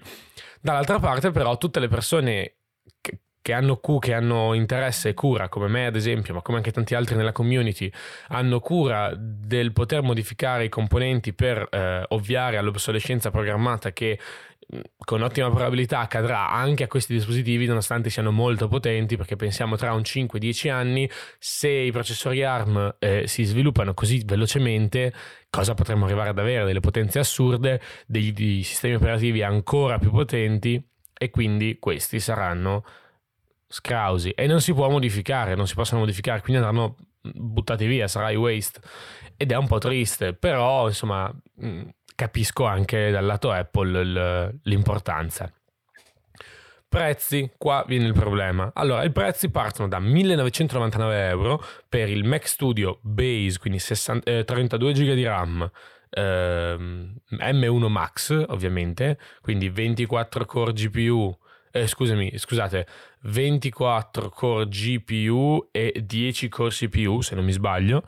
Dall'altra 0.62 1.00
parte 1.00 1.32
però 1.32 1.58
tutte 1.58 1.80
le 1.80 1.88
persone 1.88 2.58
che 3.46 3.54
hanno, 3.54 3.80
che 4.00 4.12
hanno 4.12 4.56
interesse 4.56 5.10
e 5.10 5.14
cura, 5.14 5.50
come 5.50 5.68
me 5.68 5.86
ad 5.86 5.96
esempio, 5.96 6.34
ma 6.34 6.42
come 6.42 6.58
anche 6.58 6.72
tanti 6.72 6.96
altri 6.96 7.16
nella 7.16 7.32
community, 7.32 7.92
hanno 8.30 8.60
cura 8.60 9.14
del 9.16 9.72
poter 9.72 10.02
modificare 10.02 10.64
i 10.66 10.70
componenti 10.70 11.32
per 11.32 11.68
eh, 11.70 12.06
ovviare 12.08 12.58
all'obsolescenza 12.58 13.30
programmata 13.30 13.94
che 13.94 14.18
con 14.98 15.22
ottima 15.22 15.50
probabilità 15.52 16.00
accadrà 16.00 16.50
anche 16.50 16.86
a 16.86 16.88
questi 16.88 17.14
dispositivi 17.14 17.68
nonostante 17.68 18.10
siano 18.10 18.32
molto 18.32 18.68
potenti 18.68 19.16
perché 19.16 19.36
pensiamo 19.36 19.75
tra 19.75 19.94
un 19.94 20.02
5-10 20.02 20.72
anni 20.72 21.08
se 21.38 21.70
i 21.70 21.92
processori 21.92 22.44
ARM 22.44 22.96
eh, 22.98 23.28
si 23.28 23.44
sviluppano 23.44 23.94
così 23.94 24.24
velocemente 24.25 25.14
cosa 25.52 25.75
potremmo 25.75 26.06
arrivare 26.06 26.30
ad 26.30 26.40
avere? 26.40 26.66
Delle 26.66 26.80
potenze 26.80 27.20
assurde 27.20 27.80
dei, 28.08 28.34
dei 28.34 28.64
sistemi 28.64 28.96
operativi 28.96 29.44
ancora 29.44 30.00
più 30.00 30.10
potenti 30.10 30.84
e 31.16 31.30
quindi 31.30 31.78
questi 31.80 32.20
saranno 32.20 32.84
scrausi 33.75 34.32
e 34.32 34.48
non 34.48 34.62
si 34.62 34.74
può 34.74 34.89
modificare 34.89 35.55
non 35.55 35.67
si 35.67 35.74
possono 35.74 36.01
modificare 36.01 36.41
quindi 36.41 36.63
andranno 36.63 36.96
buttati 37.22 37.86
via 37.86 38.08
sarà 38.08 38.29
i 38.32 38.36
waste 38.36 38.79
ed 39.36 39.51
è 39.51 39.55
un 39.55 39.67
po' 39.67 39.79
triste 39.79 40.34
però 40.34 40.88
insomma 40.88 41.34
capisco 42.15 42.65
anche 42.65 43.12
dal 43.12 43.25
lato 43.25 43.51
Apple 43.51 44.60
l'importanza. 44.63 45.51
Prezzi, 46.88 47.51
qua 47.58 47.84
viene 47.86 48.05
il 48.05 48.13
problema. 48.13 48.72
Allora, 48.74 49.03
i 49.03 49.12
prezzi 49.12 49.50
partono 49.50 49.89
da 49.89 50.00
1999 50.00 51.27
euro 51.27 51.62
per 51.89 52.10
il 52.10 52.24
Mac 52.24 52.48
Studio 52.48 53.00
Base, 53.01 53.60
quindi 53.60 53.79
60, 53.79 54.32
eh, 54.32 54.44
32 54.46 54.94
GB 54.94 55.13
di 55.13 55.25
RAM, 55.25 55.70
ehm, 56.10 57.15
M1 57.32 57.88
Max 57.89 58.46
ovviamente, 58.48 59.20
quindi 59.41 59.67
24 59.67 60.46
core 60.46 60.72
GPU, 60.72 61.38
eh, 61.75 61.88
scusami, 61.88 62.32
scusate, 62.38 62.88
24 63.24 64.29
core 64.29 64.67
GPU 64.67 65.67
e 65.72 66.01
10 66.05 66.48
core 66.48 66.70
CPU 66.70 67.22
se 67.22 67.36
non 67.36 67.44
mi 67.44 67.51
sbaglio, 67.51 68.03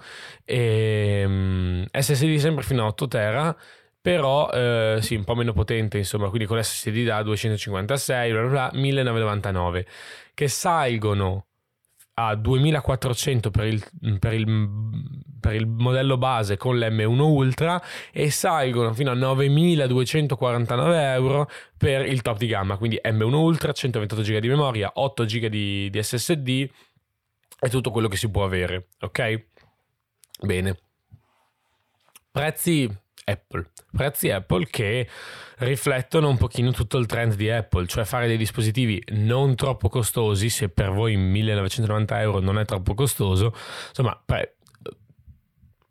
e, 0.45 1.23
um, 1.25 1.85
SSD 1.91 2.37
sempre 2.37 2.63
fino 2.63 2.83
a 2.83 2.87
8 2.87 3.07
tera 3.07 3.57
però 3.99 4.49
eh, 4.51 4.99
sì, 5.01 5.15
un 5.15 5.25
po' 5.25 5.35
meno 5.35 5.51
potente, 5.51 5.97
insomma, 5.97 6.29
quindi 6.29 6.45
con 6.47 6.63
SSD 6.63 7.03
da 7.03 7.21
256, 7.23 8.31
bla 8.31 8.39
bla 8.39 8.49
bla, 8.49 8.69
1999, 8.73 9.85
che 10.33 10.47
salgono 10.47 11.47
a 12.13 12.33
2400 12.35 13.51
per 13.51 13.65
il, 13.65 13.83
per, 14.17 14.33
il, 14.33 14.45
per 15.39 15.53
il, 15.55 15.67
modello 15.67 16.17
base 16.17 16.57
con 16.57 16.77
l'M1 16.77 17.19
Ultra 17.19 17.81
e 18.11 18.29
salgono 18.29 18.93
fino 18.93 19.11
a 19.11 19.13
9249 19.13 21.11
euro 21.11 21.49
per 21.77 22.05
il 22.05 22.21
top 22.21 22.37
di 22.37 22.47
gamma, 22.47 22.77
quindi 22.77 22.99
M1 23.03 23.33
Ultra, 23.33 23.71
128 23.71 24.21
GB 24.21 24.37
di 24.39 24.47
memoria, 24.47 24.91
8 24.93 25.25
GB 25.25 25.45
di, 25.45 25.89
di 25.89 26.03
SSD 26.03 26.69
e 27.59 27.69
tutto 27.69 27.91
quello 27.91 28.07
che 28.07 28.17
si 28.17 28.29
può 28.29 28.43
avere, 28.43 28.87
ok? 28.99 29.45
Bene. 30.41 30.77
Prezzi 32.31 32.87
Apple. 33.23 33.71
Prezzi 33.91 34.29
Apple 34.29 34.67
che 34.69 35.07
riflettono 35.57 36.29
un 36.29 36.37
pochino 36.37 36.71
tutto 36.71 36.97
il 36.97 37.07
trend 37.07 37.33
di 37.33 37.49
Apple, 37.49 37.87
cioè 37.87 38.05
fare 38.05 38.27
dei 38.27 38.37
dispositivi 38.37 39.03
non 39.09 39.55
troppo 39.55 39.89
costosi, 39.89 40.49
se 40.49 40.69
per 40.69 40.91
voi 40.91 41.15
1990 41.15 42.21
euro 42.21 42.39
non 42.39 42.59
è 42.59 42.65
troppo 42.65 42.93
costoso, 42.93 43.53
insomma, 43.89 44.21
pre- 44.23 44.56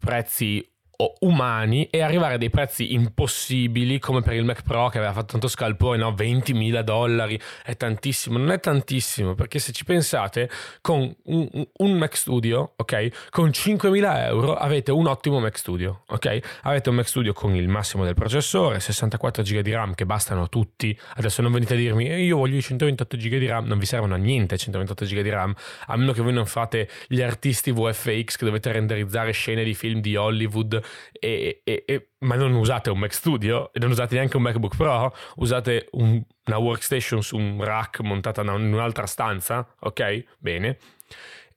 prezzi 0.07 0.76
umani 1.21 1.89
e 1.91 2.01
arrivare 2.01 2.35
a 2.35 2.37
dei 2.39 2.51
prezzi 2.51 2.95
impossibili 2.95 3.99
come 3.99 4.23
per 4.23 4.35
il 4.35 4.45
Mac 4.45 4.63
Pro 4.63 4.89
che 4.89 4.99
aveva 4.99 5.13
fatto 5.13 5.33
tanto 5.33 5.49
scalpore, 5.49 5.99
no? 5.99 6.13
20.000 6.13 6.81
dollari, 6.81 7.41
è 7.65 7.77
tantissimo, 7.77 8.39
non 8.39 8.51
è 8.51 8.61
tantissimo 8.61 9.35
perché 9.35 9.59
se 9.59 9.73
ci 9.73 9.85
pensate 9.85 10.51
con 10.81 11.15
un, 11.25 11.67
un 11.79 11.93
Mac 11.93 12.17
Studio, 12.17 12.73
ok, 12.77 13.29
con 13.31 13.49
5.000 13.49 14.25
euro 14.25 14.55
avete 14.55 14.91
un 14.91 15.07
ottimo 15.07 15.41
Mac 15.41 15.59
Studio, 15.59 16.03
ok, 16.09 16.39
avete 16.63 16.89
un 16.89 16.97
Mac 16.97 17.09
Studio 17.09 17.33
con 17.33 17.55
il 17.55 17.69
massimo 17.69 18.05
del 18.05 18.15
processore, 18.15 18.81
64 18.81 19.43
GB 19.43 19.61
di 19.61 19.73
RAM 19.73 19.95
che 19.95 20.07
bastano 20.07 20.43
a 20.43 20.47
tutti, 20.49 20.99
adesso 21.17 21.43
non 21.43 21.53
venite 21.53 21.75
a 21.75 21.77
dirmi 21.77 22.09
eh, 22.09 22.23
io 22.23 22.37
voglio 22.37 22.57
i 22.57 22.63
128 22.63 23.17
GB 23.17 23.37
di 23.37 23.47
RAM, 23.47 23.67
non 23.67 23.79
vi 23.79 23.87
servono 23.87 24.15
a 24.15 24.19
niente 24.19 24.57
128 24.57 25.05
GB 25.05 25.21
di 25.21 25.31
RAM, 25.31 25.55
a 25.87 25.97
meno 25.97 26.13
che 26.13 26.23
voi 26.23 26.33
non 26.33 26.47
fate 26.47 26.89
gli 27.07 27.21
artisti 27.21 27.71
VFX 27.73 28.37
che 28.37 28.45
dovete 28.45 28.73
renderizzare 28.73 29.33
scene 29.33 29.65
di 29.65 29.75
film 29.75 30.01
di 30.01 30.17
Hollywood 30.17 30.85
e, 31.13 31.63
e, 31.65 31.85
e, 31.87 32.09
ma 32.21 32.35
non 32.37 32.55
usate 32.55 32.91
un 32.91 32.99
Mac 32.99 33.13
Studio 33.13 33.73
e 33.73 33.79
non 33.79 33.91
usate 33.91 34.15
neanche 34.15 34.37
un 34.37 34.43
MacBook 34.43 34.77
Pro, 34.77 35.15
usate 35.37 35.89
un, 35.93 36.23
una 36.47 36.59
workstation 36.59 37.23
su 37.23 37.37
un 37.37 37.63
rack 37.63 38.01
montata 38.01 38.43
in 38.43 38.49
un'altra 38.49 39.07
stanza, 39.07 39.67
ok? 39.81 40.25
Bene. 40.39 40.79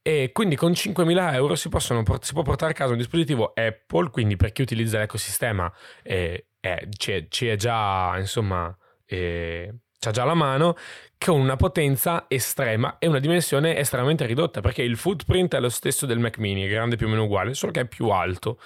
E 0.01 0.31
quindi 0.31 0.55
con 0.55 0.71
5.000 0.71 1.33
euro 1.33 1.55
si, 1.55 1.69
possono, 1.69 2.03
si, 2.21 2.33
può 2.33 2.41
portare 2.41 2.71
a 2.71 2.75
casa 2.75 2.93
un 2.93 2.97
dispositivo 2.97 3.51
Apple, 3.53 4.09
quindi 4.09 4.37
per 4.37 4.51
chi 4.53 4.61
utilizza 4.61 4.97
l'ecosistema 4.97 5.71
eh, 6.01 6.47
eh, 6.59 6.87
c'è, 6.95 7.27
c'è, 7.27 7.55
già, 7.57 8.15
insomma, 8.17 8.75
eh, 9.05 9.73
c'ha 9.99 10.11
già 10.11 10.23
la 10.23 10.33
mano, 10.33 10.75
con 11.17 11.39
una 11.39 11.57
potenza 11.57 12.25
estrema 12.29 12.97
e 12.97 13.07
una 13.07 13.19
dimensione 13.19 13.77
estremamente 13.77 14.25
ridotta, 14.25 14.61
perché 14.61 14.83
il 14.83 14.95
footprint 14.95 15.55
è 15.55 15.59
lo 15.59 15.69
stesso 15.69 16.05
del 16.05 16.19
Mac 16.19 16.37
mini, 16.37 16.67
grande 16.67 16.95
più 16.95 17.07
o 17.07 17.09
meno 17.09 17.25
uguale, 17.25 17.53
solo 17.53 17.73
che 17.73 17.81
è 17.81 17.85
più 17.85 18.07
alto 18.09 18.59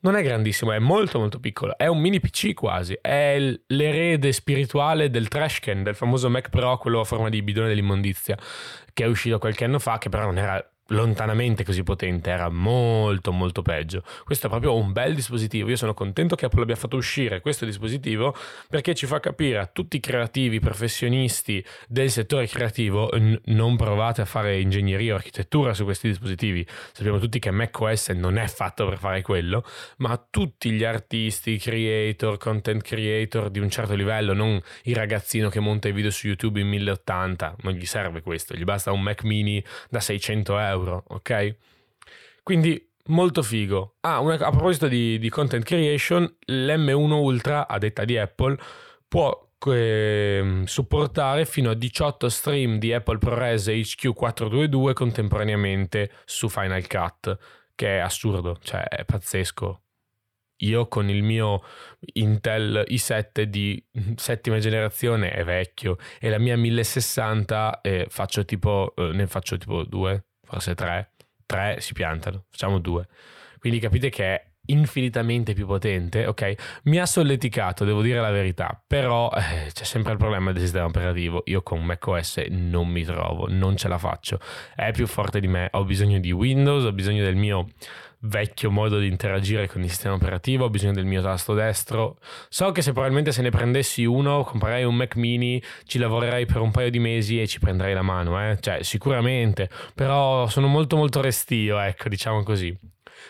non 0.00 0.16
è 0.16 0.22
grandissimo, 0.22 0.72
è 0.72 0.78
molto 0.78 1.18
molto 1.18 1.40
piccolo, 1.40 1.76
è 1.76 1.86
un 1.86 1.98
mini 1.98 2.20
PC 2.20 2.54
quasi, 2.54 2.96
è 3.00 3.38
l'erede 3.66 4.32
spirituale 4.32 5.10
del 5.10 5.28
trashcan, 5.28 5.82
del 5.82 5.94
famoso 5.94 6.28
Mac 6.30 6.48
Pro, 6.50 6.76
quello 6.78 7.00
a 7.00 7.04
forma 7.04 7.28
di 7.28 7.42
bidone 7.42 7.68
dell'immondizia, 7.68 8.36
che 8.92 9.04
è 9.04 9.06
uscito 9.06 9.38
qualche 9.38 9.64
anno 9.64 9.78
fa, 9.78 9.98
che 9.98 10.08
però 10.08 10.24
non 10.24 10.38
era 10.38 10.64
lontanamente 10.88 11.64
così 11.64 11.82
potente, 11.82 12.30
era 12.30 12.48
molto 12.48 13.32
molto 13.32 13.62
peggio. 13.62 14.02
Questo 14.24 14.46
è 14.46 14.50
proprio 14.50 14.74
un 14.74 14.92
bel 14.92 15.14
dispositivo. 15.14 15.68
Io 15.68 15.76
sono 15.76 15.94
contento 15.94 16.36
che 16.36 16.46
Apple 16.46 16.62
abbia 16.62 16.76
fatto 16.76 16.96
uscire 16.96 17.40
questo 17.40 17.64
dispositivo 17.64 18.34
perché 18.68 18.94
ci 18.94 19.06
fa 19.06 19.20
capire 19.20 19.58
a 19.58 19.66
tutti 19.66 19.96
i 19.96 20.00
creativi, 20.00 20.60
professionisti 20.60 21.64
del 21.88 22.10
settore 22.10 22.46
creativo, 22.46 23.10
n- 23.16 23.38
non 23.46 23.76
provate 23.76 24.20
a 24.20 24.24
fare 24.24 24.60
ingegneria 24.60 25.14
o 25.14 25.16
architettura 25.16 25.74
su 25.74 25.84
questi 25.84 26.08
dispositivi. 26.08 26.66
Sappiamo 26.92 27.18
tutti 27.18 27.38
che 27.38 27.50
macOS 27.50 28.10
non 28.10 28.36
è 28.36 28.46
fatto 28.46 28.88
per 28.88 28.98
fare 28.98 29.22
quello, 29.22 29.64
ma 29.98 30.24
tutti 30.30 30.70
gli 30.70 30.84
artisti, 30.84 31.58
creator, 31.58 32.38
content 32.38 32.82
creator 32.82 33.50
di 33.50 33.58
un 33.58 33.70
certo 33.70 33.94
livello, 33.94 34.34
non 34.34 34.60
il 34.84 34.94
ragazzino 34.94 35.48
che 35.48 35.60
monta 35.60 35.88
i 35.88 35.92
video 35.92 36.10
su 36.10 36.26
YouTube 36.26 36.60
in 36.60 36.68
1080, 36.68 37.56
non 37.62 37.72
gli 37.72 37.86
serve 37.86 38.20
questo, 38.20 38.54
gli 38.54 38.64
basta 38.64 38.92
un 38.92 39.02
Mac 39.02 39.24
mini 39.24 39.62
da 39.88 40.00
600 40.00 40.58
euro 40.58 40.75
euro, 40.76 41.04
ok? 41.08 41.56
Quindi 42.42 42.86
molto 43.06 43.42
figo. 43.42 43.96
Ah, 44.00 44.20
una, 44.20 44.34
a 44.34 44.50
proposito 44.50 44.88
di, 44.88 45.18
di, 45.18 45.28
content 45.28 45.64
creation, 45.64 46.36
l'M1 46.46 47.10
Ultra, 47.10 47.66
a 47.66 47.78
detta 47.78 48.04
di 48.04 48.16
Apple, 48.16 48.56
può 49.08 49.48
eh, 49.66 50.62
supportare 50.64 51.44
fino 51.44 51.70
a 51.70 51.74
18 51.74 52.28
stream 52.28 52.78
di 52.78 52.92
Apple 52.92 53.18
ProRes 53.18 53.66
HQ 53.66 54.12
422 54.12 54.92
contemporaneamente 54.92 56.10
su 56.24 56.48
Final 56.48 56.86
Cut, 56.86 57.36
che 57.74 57.96
è 57.96 57.98
assurdo, 57.98 58.58
cioè 58.62 58.84
è 58.84 59.04
pazzesco. 59.04 59.80
Io 60.60 60.88
con 60.88 61.10
il 61.10 61.22
mio 61.22 61.62
Intel 62.14 62.86
i7 62.88 63.42
di 63.42 63.82
settima 64.16 64.58
generazione 64.58 65.30
è 65.30 65.44
vecchio 65.44 65.98
e 66.18 66.30
la 66.30 66.38
mia 66.38 66.56
1060 66.56 67.80
eh, 67.82 68.06
faccio 68.08 68.44
tipo, 68.46 68.94
eh, 68.96 69.12
ne 69.12 69.26
faccio 69.26 69.58
tipo 69.58 69.84
due, 69.84 70.24
forse 70.46 70.74
tre, 70.74 71.12
tre 71.44 71.80
si 71.80 71.92
piantano, 71.92 72.44
facciamo 72.48 72.78
due. 72.78 73.06
Quindi 73.58 73.78
capite 73.78 74.08
che 74.10 74.52
infinitamente 74.66 75.52
più 75.54 75.66
potente, 75.66 76.26
ok? 76.26 76.80
Mi 76.84 76.98
ha 76.98 77.06
solleticato, 77.06 77.84
devo 77.84 78.02
dire 78.02 78.20
la 78.20 78.30
verità, 78.30 78.80
però 78.86 79.30
eh, 79.34 79.70
c'è 79.72 79.84
sempre 79.84 80.12
il 80.12 80.18
problema 80.18 80.52
del 80.52 80.62
sistema 80.62 80.86
operativo. 80.86 81.42
Io 81.46 81.62
con 81.62 81.84
macOS 81.84 82.46
non 82.48 82.88
mi 82.88 83.04
trovo, 83.04 83.46
non 83.48 83.76
ce 83.76 83.88
la 83.88 83.98
faccio. 83.98 84.38
È 84.74 84.90
più 84.92 85.06
forte 85.06 85.40
di 85.40 85.48
me, 85.48 85.68
ho 85.72 85.84
bisogno 85.84 86.18
di 86.18 86.32
Windows, 86.32 86.84
ho 86.84 86.92
bisogno 86.92 87.22
del 87.22 87.36
mio 87.36 87.68
vecchio 88.20 88.70
modo 88.70 88.98
di 88.98 89.06
interagire 89.06 89.68
con 89.68 89.82
il 89.82 89.88
sistema 89.88 90.14
operativo, 90.14 90.64
ho 90.64 90.70
bisogno 90.70 90.92
del 90.92 91.04
mio 91.04 91.22
tasto 91.22 91.54
destro. 91.54 92.18
So 92.48 92.72
che 92.72 92.82
se 92.82 92.92
probabilmente 92.92 93.32
se 93.32 93.42
ne 93.42 93.50
prendessi 93.50 94.04
uno, 94.04 94.42
comprerei 94.44 94.84
un 94.84 94.94
Mac 94.94 95.16
mini, 95.16 95.62
ci 95.84 95.98
lavorerei 95.98 96.46
per 96.46 96.60
un 96.60 96.70
paio 96.70 96.90
di 96.90 96.98
mesi 96.98 97.40
e 97.40 97.46
ci 97.46 97.58
prenderei 97.58 97.94
la 97.94 98.02
mano, 98.02 98.40
eh? 98.40 98.58
cioè 98.60 98.82
sicuramente, 98.82 99.68
però 99.94 100.48
sono 100.48 100.66
molto 100.66 100.96
molto 100.96 101.20
restio, 101.20 101.78
ecco, 101.78 102.08
diciamo 102.08 102.42
così. 102.42 102.76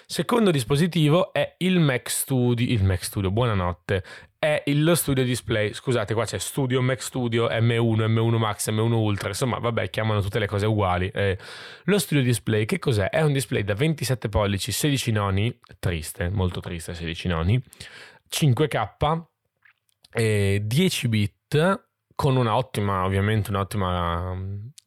Secondo 0.07 0.50
dispositivo 0.50 1.33
è 1.33 1.55
il 1.59 1.81
Mac 1.81 2.11
Studio, 2.11 2.66
il 2.66 2.85
Mac 2.85 3.05
Studio, 3.05 3.31
buonanotte, 3.31 4.02
è 4.38 4.62
lo 4.66 4.95
Studio 4.95 5.25
Display. 5.25 5.73
Scusate, 5.73 6.14
qua 6.14 6.25
c'è 6.25 6.38
Studio, 6.38 6.81
Mac 6.83 7.02
Studio, 7.02 7.49
M1, 7.49 8.07
M1 8.07 8.37
Max, 8.37 8.71
M1 8.71 8.93
Ultra, 8.93 9.28
insomma, 9.28 9.59
vabbè, 9.59 9.90
chiamano 9.90 10.21
tutte 10.21 10.38
le 10.38 10.47
cose 10.47 10.66
uguali. 10.66 11.09
Eh, 11.12 11.38
lo 11.85 11.99
Studio 11.99 12.23
Display, 12.23 12.64
che 12.64 12.78
cos'è? 12.78 13.09
È 13.09 13.23
un 13.23 13.33
display 13.33 13.64
da 13.64 13.75
27 13.75 14.28
pollici, 14.28 14.73
16 14.73 15.12
noni, 15.12 15.59
triste, 15.78 16.28
molto 16.28 16.61
triste, 16.61 16.95
16 16.95 17.28
noni, 17.28 17.62
5K, 18.28 19.23
eh, 20.12 20.62
10 20.64 21.09
bit, 21.09 21.85
con 22.16 22.37
una 22.37 22.56
ottima, 22.56 23.04
ovviamente 23.04 23.50
un'ottima 23.50 24.35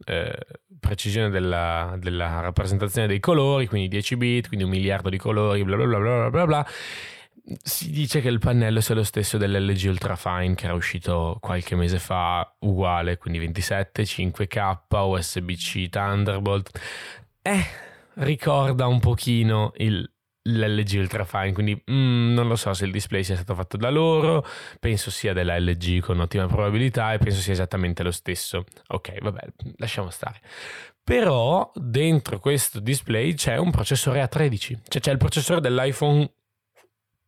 eh, 0.06 0.38
precisione 0.80 1.30
della, 1.30 1.96
della, 2.00 2.42
rappresentazione 2.42 3.08
dei 3.08 3.20
colori, 3.20 3.68
quindi 3.68 3.88
10 3.88 4.16
bit, 4.18 4.48
quindi 4.48 4.66
un 4.66 4.72
miliardo 4.72 5.10
di 5.10 5.18
colori, 5.18 5.64
bla 5.64 5.76
bla 5.78 5.86
bla 5.86 6.00
bla 6.00 6.30
bla 6.30 6.46
bla. 6.46 6.68
Si 7.64 7.92
dice 7.92 8.20
che 8.20 8.30
il 8.30 8.40
pannello 8.40 8.82
sia 8.82 8.96
lo 8.96 9.04
stesso 9.04 9.38
dell'LG 9.38 9.88
Ultrafine 9.88 10.56
che 10.56 10.66
era 10.66 10.74
uscito 10.74 11.38
qualche 11.40 11.76
mese 11.76 12.00
fa, 12.00 12.52
uguale, 12.60 13.18
quindi 13.18 13.40
27, 13.40 14.04
5K, 14.04 14.78
USB-C, 14.90 15.90
Thunderbolt. 15.90 16.80
Eh, 17.42 17.66
ricorda 18.16 18.88
un 18.88 19.00
pochino 19.00 19.72
il, 19.78 20.12
l'LG 20.44 21.00
Ultrafine, 21.00 21.52
quindi 21.52 21.76
mm, 21.92 22.34
non 22.34 22.48
lo 22.48 22.56
so 22.56 22.74
se 22.74 22.86
il 22.86 22.92
display 22.92 23.24
sia 23.24 23.36
stato 23.36 23.56
fatto 23.56 23.78
da 23.78 23.90
loro, 23.90 24.46
penso 24.80 25.12
sia 25.12 25.34
della 25.34 25.60
LG 25.60 26.00
con 26.00 26.20
ottima 26.20 26.48
probabilità 26.48 27.14
e 27.14 27.18
penso 27.18 27.40
sia 27.40 27.54
esattamente 27.54 28.04
lo 28.04 28.12
stesso. 28.12 28.66
Ok, 28.88 29.20
vabbè, 29.22 29.42
lasciamo 29.78 30.10
stare. 30.10 30.40
Però 31.04 31.72
dentro 31.76 32.40
questo 32.40 32.80
display 32.80 33.34
c'è 33.34 33.58
un 33.58 33.72
processore 33.72 34.24
A13, 34.24 34.78
cioè 34.88 35.02
c'è 35.02 35.12
il 35.12 35.18
processore 35.18 35.60
dell'iPhone 35.60 36.32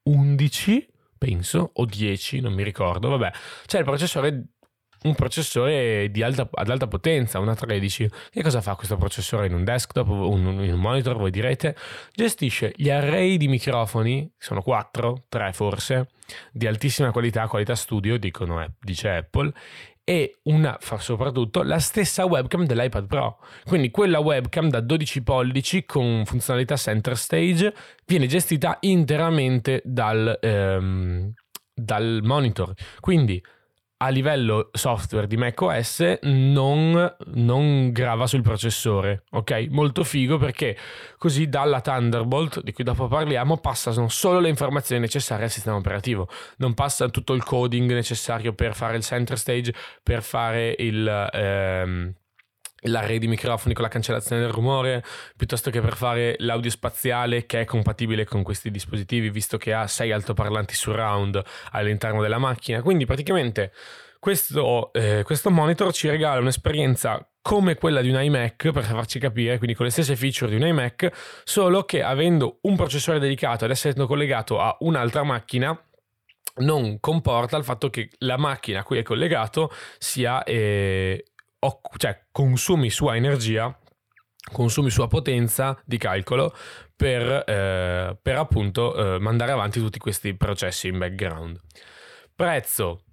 11, 0.04 0.88
penso, 1.18 1.72
o 1.74 1.86
10, 1.86 2.40
non 2.42 2.54
mi 2.54 2.64
ricordo, 2.64 3.10
vabbè, 3.10 3.32
c'è 3.66 3.80
il 3.80 3.84
processore 3.84 4.51
un 5.04 5.16
processore 5.16 6.12
alta, 6.22 6.48
ad 6.52 6.70
alta 6.70 6.88
potenza, 6.88 7.40
una 7.40 7.56
13. 7.56 8.10
Che 8.30 8.44
cosa 8.44 8.62
fa 8.62 8.76
questo 8.76 8.98
processore 8.98 9.48
in 9.48 9.54
un 9.54 9.64
desktop, 9.64 10.08
un, 10.08 10.64
in 10.64 10.74
un 10.74 10.80
monitor, 10.80 11.18
voi 11.18 11.32
direte? 11.32 11.76
Gestisce 12.14 12.74
gli 12.76 12.90
array 12.90 13.38
di 13.38 13.48
microfoni, 13.48 14.32
sono 14.38 14.62
4, 14.62 15.26
3 15.28 15.54
forse, 15.54 16.10
di 16.52 16.68
altissima 16.68 17.12
qualità, 17.12 17.48
qualità 17.48 17.76
studio, 17.76 18.18
dicono, 18.18 18.76
dice 18.80 19.10
Apple, 19.10 19.52
e 20.04 20.40
una, 20.44 20.78
soprattutto 20.98 21.64
la 21.64 21.80
stessa 21.80 22.26
webcam 22.26 22.66
dell'iPad 22.66 23.08
Pro. 23.08 23.40
Quindi 23.66 23.92
quella 23.92 24.20
webcam 24.20 24.70
da 24.70 24.82
12 24.82 25.24
pollici 25.24 25.86
con 25.86 26.24
funzionalità 26.26 26.76
center 26.76 27.18
stage 27.18 27.74
viene 28.06 28.28
gestita 28.28 28.78
interamente 28.82 29.82
dal, 29.86 30.38
ehm, 30.42 31.32
dal 31.74 32.20
monitor. 32.24 32.74
Quindi 33.00 33.42
a 34.04 34.10
livello 34.10 34.70
software 34.74 35.28
di 35.28 35.38
macOS 35.38 36.18
non, 36.24 37.16
non 37.34 37.92
grava 37.92 38.26
sul 38.26 38.42
processore, 38.42 39.24
ok? 39.30 39.68
Molto 39.70 40.04
figo 40.04 40.38
perché 40.40 40.76
così 41.20 41.48
dalla 41.48 41.82
Thunderbolt, 41.82 42.64
di 42.64 42.74
cui 42.74 42.84
dopo 42.84 43.08
parliamo, 43.08 43.58
passano 43.58 44.10
solo 44.10 44.40
le 44.40 44.50
informazioni 44.50 45.02
necessarie 45.02 45.46
al 45.46 45.52
sistema 45.52 45.78
operativo, 45.78 46.28
non 46.58 46.74
passa 46.74 47.10
tutto 47.10 47.34
il 47.34 47.44
coding 47.44 47.94
necessario 47.94 48.54
per 48.54 48.74
fare 48.74 48.98
il 48.98 49.04
center 49.04 49.38
stage, 49.38 49.74
per 50.02 50.24
fare 50.24 50.76
il... 50.80 51.30
Ehm, 51.34 52.16
l'array 52.82 53.20
di 53.20 53.28
microfoni 53.28 53.74
con 53.74 53.84
la 53.84 53.90
cancellazione 53.90 54.42
del 54.42 54.52
rumore, 54.52 55.04
piuttosto 55.36 55.70
che 55.70 55.82
per 55.82 55.96
fare 55.96 56.36
l'audio 56.40 56.72
spaziale 56.72 57.46
che 57.46 57.62
è 57.62 57.66
compatibile 57.66 58.26
con 58.26 58.44
questi 58.44 58.72
dispositivi, 58.72 59.30
visto 59.30 59.58
che 59.58 59.74
ha 59.74 59.88
sei 59.88 60.12
altoparlanti 60.12 60.74
surround 60.74 61.42
all'interno 61.72 62.22
della 62.22 62.40
macchina. 62.40 62.82
Quindi 62.82 63.06
praticamente 63.06 63.72
questo, 64.20 64.94
eh, 64.94 65.24
questo 65.24 65.50
monitor 65.50 65.92
ci 65.92 66.08
regala 66.08 66.40
un'esperienza 66.40 67.26
come 67.42 67.76
quella 67.76 68.02
di 68.02 68.10
un 68.10 68.22
iMac, 68.22 68.72
per 68.72 68.84
farci 68.84 69.18
capire, 69.20 69.58
quindi 69.58 69.76
con 69.76 69.86
le 69.86 69.92
stesse 69.92 70.16
feature 70.16 70.52
di 70.52 70.62
un 70.62 70.68
iMac, 70.68 71.42
solo 71.44 71.84
che 71.84 72.04
avendo 72.04 72.60
un 72.62 72.76
processore 72.76 73.18
dedicato 73.18 73.66
ed 73.66 73.72
essendo 73.72 74.06
collegato 74.06 74.60
a 74.60 74.78
un'altra 74.82 75.24
macchina, 75.24 75.76
non 76.58 77.00
comporta 77.00 77.58
il 77.58 77.64
fatto 77.64 77.90
che 77.90 78.10
la 78.20 78.38
macchina 78.38 78.82
a 78.82 78.84
cui 78.84 78.98
è 78.98 79.04
collegato 79.04 79.72
sia 79.98 80.44
eh, 80.44 81.31
cioè 81.98 82.26
consumi 82.32 82.90
sua 82.90 83.16
energia, 83.16 83.78
consumi 84.52 84.90
sua 84.90 85.08
potenza 85.08 85.80
di 85.86 85.98
calcolo 85.98 86.56
per, 86.96 87.44
eh, 87.48 88.18
per 88.22 88.38
appunto 88.38 89.16
eh, 89.16 89.20
mandare 89.20 89.52
avanti 89.52 89.80
tutti 89.80 90.00
questi 90.00 90.36
processi 90.36 90.88
in 90.88 90.98
background. 90.98 91.60
Prezzo 92.36 93.04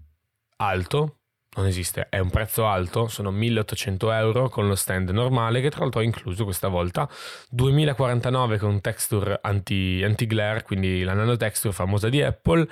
alto, 0.57 1.19
non 1.57 1.67
esiste, 1.67 2.09
è 2.09 2.19
un 2.19 2.31
prezzo 2.31 2.67
alto, 2.67 3.09
sono 3.09 3.31
1800 3.31 4.12
euro 4.12 4.49
con 4.49 4.69
lo 4.69 4.75
stand 4.75 5.11
normale 5.11 5.61
che 5.61 5.71
tra 5.71 5.81
l'altro 5.81 6.00
ho 6.00 6.05
incluso 6.05 6.45
questa 6.45 6.69
volta, 6.69 7.09
2049 7.50 8.59
con 8.59 8.81
texture 8.81 9.38
anti, 9.43 10.02
anti-glare, 10.05 10.62
quindi 10.62 11.02
la 11.02 11.14
nano 11.14 11.37
texture 11.37 11.75
famosa 11.75 12.09
di 12.09 12.23
Apple 12.23 12.69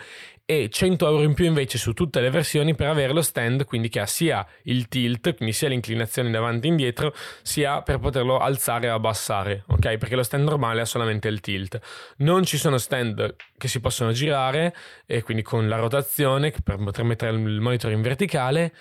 e 0.48 0.68
100 0.70 1.08
euro 1.08 1.22
in 1.24 1.34
più 1.34 1.44
invece 1.44 1.76
su 1.76 1.92
tutte 1.92 2.20
le 2.20 2.30
versioni 2.30 2.76
per 2.76 2.86
avere 2.86 3.12
lo 3.12 3.20
stand, 3.20 3.64
quindi 3.64 3.88
che 3.88 3.98
ha 3.98 4.06
sia 4.06 4.46
il 4.62 4.86
tilt, 4.86 5.34
quindi 5.34 5.52
sia 5.52 5.68
l'inclinazione 5.68 6.28
in 6.28 6.36
avanti 6.36 6.68
e 6.68 6.70
indietro, 6.70 7.12
sia 7.42 7.82
per 7.82 7.98
poterlo 7.98 8.38
alzare 8.38 8.88
o 8.88 8.94
abbassare, 8.94 9.64
ok? 9.66 9.98
Perché 9.98 10.14
lo 10.14 10.22
stand 10.22 10.44
normale 10.44 10.82
ha 10.82 10.84
solamente 10.84 11.26
il 11.26 11.40
tilt. 11.40 11.80
Non 12.18 12.44
ci 12.44 12.58
sono 12.58 12.78
stand 12.78 13.34
che 13.58 13.66
si 13.66 13.80
possono 13.80 14.12
girare, 14.12 14.72
e 15.04 15.22
quindi 15.22 15.42
con 15.42 15.68
la 15.68 15.78
rotazione 15.78 16.52
per 16.62 16.76
poter 16.76 17.02
mettere 17.02 17.36
il 17.36 17.60
monitor 17.60 17.90
in 17.90 18.02
verticale 18.02 18.72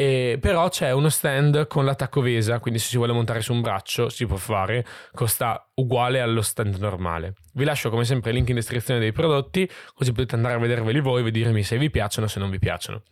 e 0.00 0.38
però 0.40 0.68
c'è 0.68 0.92
uno 0.92 1.08
stand 1.08 1.66
con 1.66 1.84
l'attacco 1.84 2.20
Vesa, 2.20 2.60
quindi 2.60 2.78
se 2.78 2.86
si 2.86 2.96
vuole 2.98 3.12
montare 3.12 3.40
su 3.40 3.52
un 3.52 3.62
braccio 3.62 4.08
si 4.08 4.26
può 4.26 4.36
fare, 4.36 4.86
costa 5.12 5.70
uguale 5.74 6.20
allo 6.20 6.40
stand 6.40 6.76
normale. 6.76 7.34
Vi 7.54 7.64
lascio 7.64 7.90
come 7.90 8.04
sempre 8.04 8.30
il 8.30 8.36
link 8.36 8.48
in 8.48 8.54
descrizione 8.54 9.00
dei 9.00 9.10
prodotti, 9.10 9.68
così 9.94 10.12
potete 10.12 10.36
andare 10.36 10.54
a 10.54 10.58
vederveli 10.58 11.00
voi 11.00 11.26
e 11.26 11.30
dirmi 11.32 11.64
se 11.64 11.78
vi 11.78 11.90
piacciono 11.90 12.26
o 12.26 12.28
se 12.28 12.38
non 12.38 12.48
vi 12.48 12.60
piacciono. 12.60 13.02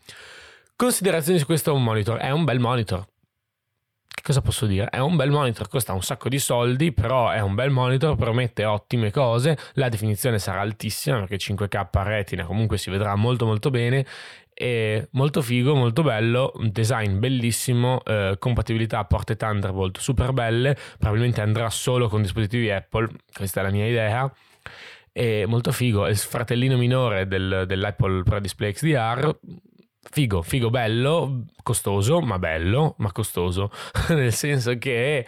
Considerazioni 0.77 1.41
su 1.41 1.45
questo 1.47 1.75
monitor, 1.75 2.19
è 2.19 2.31
un 2.31 2.45
bel 2.45 2.61
monitor. 2.61 3.05
Cosa 4.27 4.41
posso 4.41 4.67
dire? 4.67 4.89
È 4.91 4.99
un 4.99 5.15
bel 5.15 5.31
monitor, 5.31 5.69
costa 5.69 5.93
un 5.93 6.03
sacco 6.03 6.29
di 6.29 6.41
soldi, 6.41 6.91
però 6.91 7.31
è 7.31 7.39
un 7.39 7.55
bel 7.55 7.71
monitor, 7.71 8.17
promette 8.17 8.65
ottime 8.65 9.13
cose, 9.13 9.57
la 9.75 9.89
definizione 9.89 10.41
sarà 10.41 10.63
altissima 10.63 11.21
perché 11.21 11.37
5K 11.37 11.87
retina 12.03 12.45
comunque 12.45 12.77
si 12.77 12.91
vedrà 12.91 13.15
molto 13.15 13.47
molto 13.47 13.71
bene 13.71 14.05
è 14.53 15.07
molto 15.13 15.43
figo, 15.43 15.77
molto 15.77 16.03
bello, 16.03 16.53
design 16.59 17.21
bellissimo, 17.21 18.03
eh, 18.03 18.35
compatibilità 18.37 19.05
porte 19.05 19.37
Thunderbolt 19.37 19.99
super 19.99 20.33
belle, 20.33 20.77
probabilmente 20.99 21.41
andrà 21.41 21.71
solo 21.71 22.09
con 22.09 22.21
dispositivi 22.21 22.73
Apple, 22.73 23.09
questa 23.33 23.61
è 23.61 23.63
la 23.63 23.71
mia 23.71 23.87
idea. 23.87 24.33
È 25.13 25.45
molto 25.47 25.71
figo, 25.71 26.07
è 26.07 26.11
il 26.11 26.17
fratellino 26.17 26.77
minore 26.77 27.29
del, 27.29 27.63
dell'Apple 27.67 28.25
Pro 28.25 28.41
Display 28.41 28.73
XDR, 28.73 29.39
figo, 30.11 30.43
figo 30.43 30.71
bello, 30.71 31.45
costoso, 31.63 32.21
ma 32.21 32.39
bello, 32.39 32.95
ma 32.99 33.13
costoso, 33.13 33.71
nel 34.11 34.33
senso 34.33 34.77
che 34.79 35.27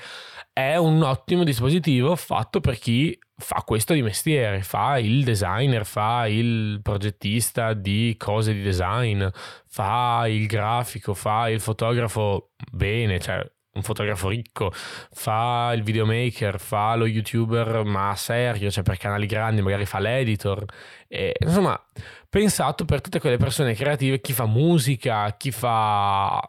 è 0.52 0.76
un 0.76 1.02
ottimo 1.02 1.44
dispositivo 1.44 2.16
fatto 2.16 2.60
per 2.60 2.78
chi 2.78 3.16
fa 3.36 3.62
questo 3.64 3.94
di 3.94 4.02
mestiere, 4.02 4.62
fa 4.62 4.98
il 4.98 5.22
designer, 5.22 5.86
fa 5.86 6.26
il 6.26 6.80
progettista 6.82 7.74
di 7.74 8.16
cose 8.18 8.52
di 8.52 8.62
design, 8.62 9.24
fa 9.66 10.26
il 10.26 10.46
grafico, 10.46 11.14
fa 11.14 11.48
il 11.48 11.60
fotografo 11.60 12.50
bene, 12.72 13.20
cioè 13.20 13.40
un 13.78 13.82
fotografo 13.82 14.28
ricco, 14.28 14.70
fa 14.72 15.72
il 15.74 15.82
videomaker, 15.82 16.60
fa 16.60 16.94
lo 16.94 17.06
youtuber 17.06 17.84
ma 17.84 18.14
serio, 18.16 18.70
cioè 18.70 18.82
per 18.82 18.98
canali 18.98 19.26
grandi, 19.26 19.62
magari 19.62 19.86
fa 19.86 19.98
l'editor. 19.98 20.64
E, 21.08 21.34
insomma, 21.38 21.80
pensato 22.28 22.84
per 22.84 23.00
tutte 23.00 23.20
quelle 23.20 23.38
persone 23.38 23.74
creative, 23.74 24.20
chi 24.20 24.32
fa 24.32 24.46
musica, 24.46 25.34
chi 25.36 25.50
fa... 25.50 26.40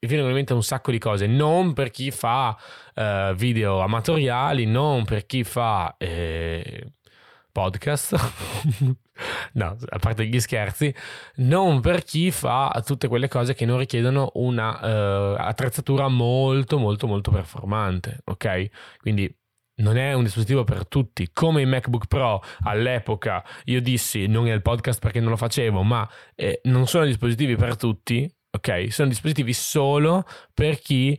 viene 0.00 0.26
in 0.26 0.32
mente 0.32 0.54
un 0.54 0.62
sacco 0.62 0.90
di 0.90 0.98
cose, 0.98 1.26
non 1.26 1.72
per 1.74 1.90
chi 1.90 2.10
fa 2.10 2.56
uh, 2.94 3.34
video 3.34 3.80
amatoriali, 3.80 4.66
non 4.66 5.04
per 5.04 5.26
chi 5.26 5.44
fa... 5.44 5.94
Eh, 5.98 6.92
podcast, 7.50 8.16
no, 9.54 9.76
a 9.88 9.98
parte 9.98 10.26
gli 10.26 10.40
scherzi, 10.40 10.94
non 11.36 11.80
per 11.80 12.04
chi 12.04 12.30
fa 12.30 12.82
tutte 12.84 13.08
quelle 13.08 13.28
cose 13.28 13.54
che 13.54 13.66
non 13.66 13.78
richiedono 13.78 14.30
una 14.34 14.78
uh, 14.80 15.36
attrezzatura 15.38 16.08
molto 16.08 16.78
molto 16.78 17.06
molto 17.06 17.30
performante, 17.30 18.20
ok? 18.24 18.96
Quindi 19.00 19.34
non 19.78 19.96
è 19.96 20.12
un 20.12 20.24
dispositivo 20.24 20.64
per 20.64 20.86
tutti. 20.86 21.30
Come 21.32 21.62
il 21.62 21.68
MacBook 21.68 22.06
Pro 22.06 22.42
all'epoca 22.60 23.44
io 23.64 23.80
dissi, 23.80 24.26
non 24.26 24.48
è 24.48 24.52
il 24.52 24.62
podcast 24.62 25.00
perché 25.00 25.20
non 25.20 25.30
lo 25.30 25.36
facevo, 25.36 25.82
ma 25.82 26.08
eh, 26.34 26.60
non 26.64 26.86
sono 26.86 27.04
dispositivi 27.04 27.56
per 27.56 27.76
tutti, 27.76 28.30
ok? 28.50 28.92
Sono 28.92 29.08
dispositivi 29.08 29.52
solo 29.52 30.24
per 30.52 30.78
chi 30.78 31.18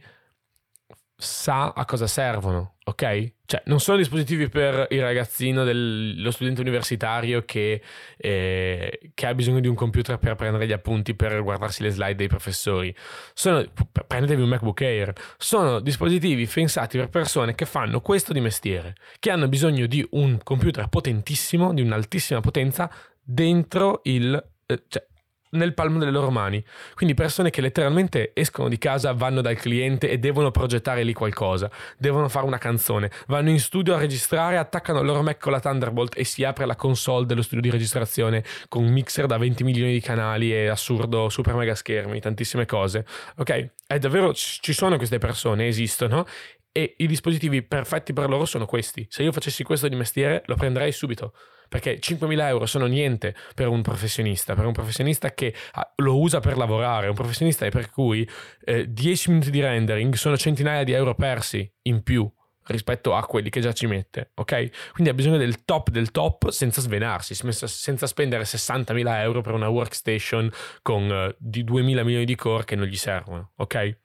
sa 1.22 1.74
a 1.76 1.84
cosa 1.84 2.08
servono, 2.08 2.76
ok? 2.86 3.34
Cioè, 3.46 3.64
non 3.66 3.82
sono 3.82 3.98
dispositivi 3.98 4.48
per 4.48 4.88
il 4.92 5.02
ragazzino, 5.02 5.66
del, 5.66 6.22
lo 6.22 6.32
studente 6.32 6.62
universitario 6.62 7.44
che, 7.44 7.82
eh, 8.16 9.12
che, 9.14 9.26
ha 9.26 9.34
bisogno 9.34 9.60
di 9.60 9.68
un 9.68 9.76
computer 9.76 10.18
per 10.18 10.36
prendere 10.36 10.66
gli 10.66 10.72
appunti, 10.72 11.16
per 11.16 11.44
guardarsi 11.44 11.84
le 11.84 11.90
slide 11.90 12.16
dei 12.16 12.30
professori. 12.30 12.96
Sono, 13.34 13.66
prendetevi 14.08 14.42
un 14.42 14.48
MacBook 14.48 14.82
Air. 14.82 15.14
Sono 15.38 15.82
dispositivi 15.82 16.48
pensati 16.48 16.98
per 16.98 17.10
persone 17.10 17.54
che 17.54 17.66
fanno 17.66 18.00
questo 18.00 18.32
di 18.32 18.40
mestiere, 18.40 18.96
che 19.20 19.30
hanno 19.30 19.50
bisogno 19.50 19.88
di 19.88 20.08
un 20.12 20.40
computer 20.42 20.88
potentissimo, 20.88 21.74
di 21.74 21.82
un'altissima 21.82 22.40
potenza, 22.40 22.90
dentro 23.22 24.00
il... 24.04 24.42
Eh, 24.66 24.84
cioè, 24.88 25.06
nel 25.52 25.74
palmo 25.74 25.98
delle 25.98 26.12
loro 26.12 26.30
mani. 26.30 26.64
Quindi 26.94 27.16
persone 27.16 27.50
che 27.50 27.62
letteralmente 27.62 28.32
escono 28.34 28.68
di 28.70 28.78
casa, 28.78 29.14
vanno 29.14 29.42
dal 29.42 29.56
cliente 29.56 30.10
e 30.10 30.18
devono 30.18 30.52
progettare 30.52 31.04
lì 31.04 31.14
qualcosa, 31.14 31.70
devono 31.98 32.30
fare 32.30 32.46
una 32.46 32.58
canzone, 32.58 33.12
vanno 33.28 33.50
in 33.50 33.60
studio 33.60 33.96
a 33.96 34.00
registrare, 34.00 34.58
attaccano 34.58 35.00
il 35.00 35.06
loro 35.06 35.22
Mac 35.22 35.40
con 35.40 35.52
la 35.52 35.60
Thunderbolt 35.60 36.18
e 36.18 36.24
si 36.24 36.44
apre 36.44 36.66
la 36.66 36.76
console 36.76 37.26
dello 37.26 37.42
studio 37.42 37.62
di 37.62 37.70
registrazione 37.70 38.44
con 38.68 38.84
un 38.84 38.92
mixer 38.92 39.26
da 39.26 39.38
20 39.38 39.64
milioni 39.64 39.94
di 39.94 40.02
canali 40.02 40.54
e 40.54 40.68
assurdo 40.68 41.30
super 41.30 41.56
mega 41.56 41.76
schermi, 41.76 42.20
tantissime 42.20 42.66
cose. 42.66 43.06
Ok? 43.38 43.72
È 43.88 43.98
davvero 43.98 44.34
ci 44.34 44.74
sono 44.74 44.98
queste 44.98 45.18
persone, 45.18 45.68
esistono 45.68 46.26
e 46.72 46.94
i 46.98 47.08
dispositivi 47.08 47.64
perfetti 47.64 48.14
per 48.14 48.30
loro 48.30 48.46
sono 48.46 48.66
questi. 48.66 49.06
Se 49.10 49.24
io 49.24 49.32
facessi 49.32 49.64
questo 49.64 49.88
di 49.88 49.96
mestiere 49.96 50.44
lo 50.46 50.56
prenderei 50.56 50.92
subito 50.92 51.34
perché 51.70 52.00
5.000 52.00 52.42
euro 52.48 52.66
sono 52.66 52.88
niente 52.88 53.36
per 53.56 53.68
un 53.68 53.82
professionista, 53.82 54.56
per 54.56 54.66
un 54.66 54.74
professionista 54.74 55.32
che 55.34 55.54
ah, 55.74 55.94
lo 55.98 56.20
usa 56.20 56.40
per 56.40 56.58
lavorare, 56.58 57.08
un 57.08 57.16
professionista 57.16 57.68
per 57.70 57.90
cui 57.90 58.28
eh, 58.66 58.92
10 58.92 59.30
minuti 59.30 59.52
di 59.52 59.62
rendering 59.62 60.14
sono 60.16 60.36
centinaia 60.36 60.84
di 60.84 60.92
euro 60.92 61.16
persi 61.16 61.72
in 61.84 62.04
più 62.04 62.30
rispetto 62.70 63.16
a 63.16 63.26
quelli 63.26 63.50
che 63.50 63.62
già 63.62 63.74
ci 63.74 63.88
mette, 63.88 64.32
ok? 64.36 64.92
Quindi 64.92 65.10
ha 65.10 65.14
bisogno 65.14 65.38
del 65.38 65.66
top 65.66 65.90
del 65.90 66.12
top 66.12 66.50
senza 66.50 66.82
svenarsi, 66.82 67.34
senza 67.34 68.08
spendere 68.08 68.44
60.000 68.44 69.22
euro 69.22 69.42
per 69.42 69.54
una 69.54 69.70
workstation 69.70 70.52
con 70.82 71.10
uh, 71.10 71.36
di 71.38 71.64
2.000 71.64 72.04
milioni 72.04 72.26
di 72.26 72.36
core 72.36 72.66
che 72.66 72.76
non 72.76 72.86
gli 72.86 72.96
servono, 72.96 73.52
ok? 73.56 73.98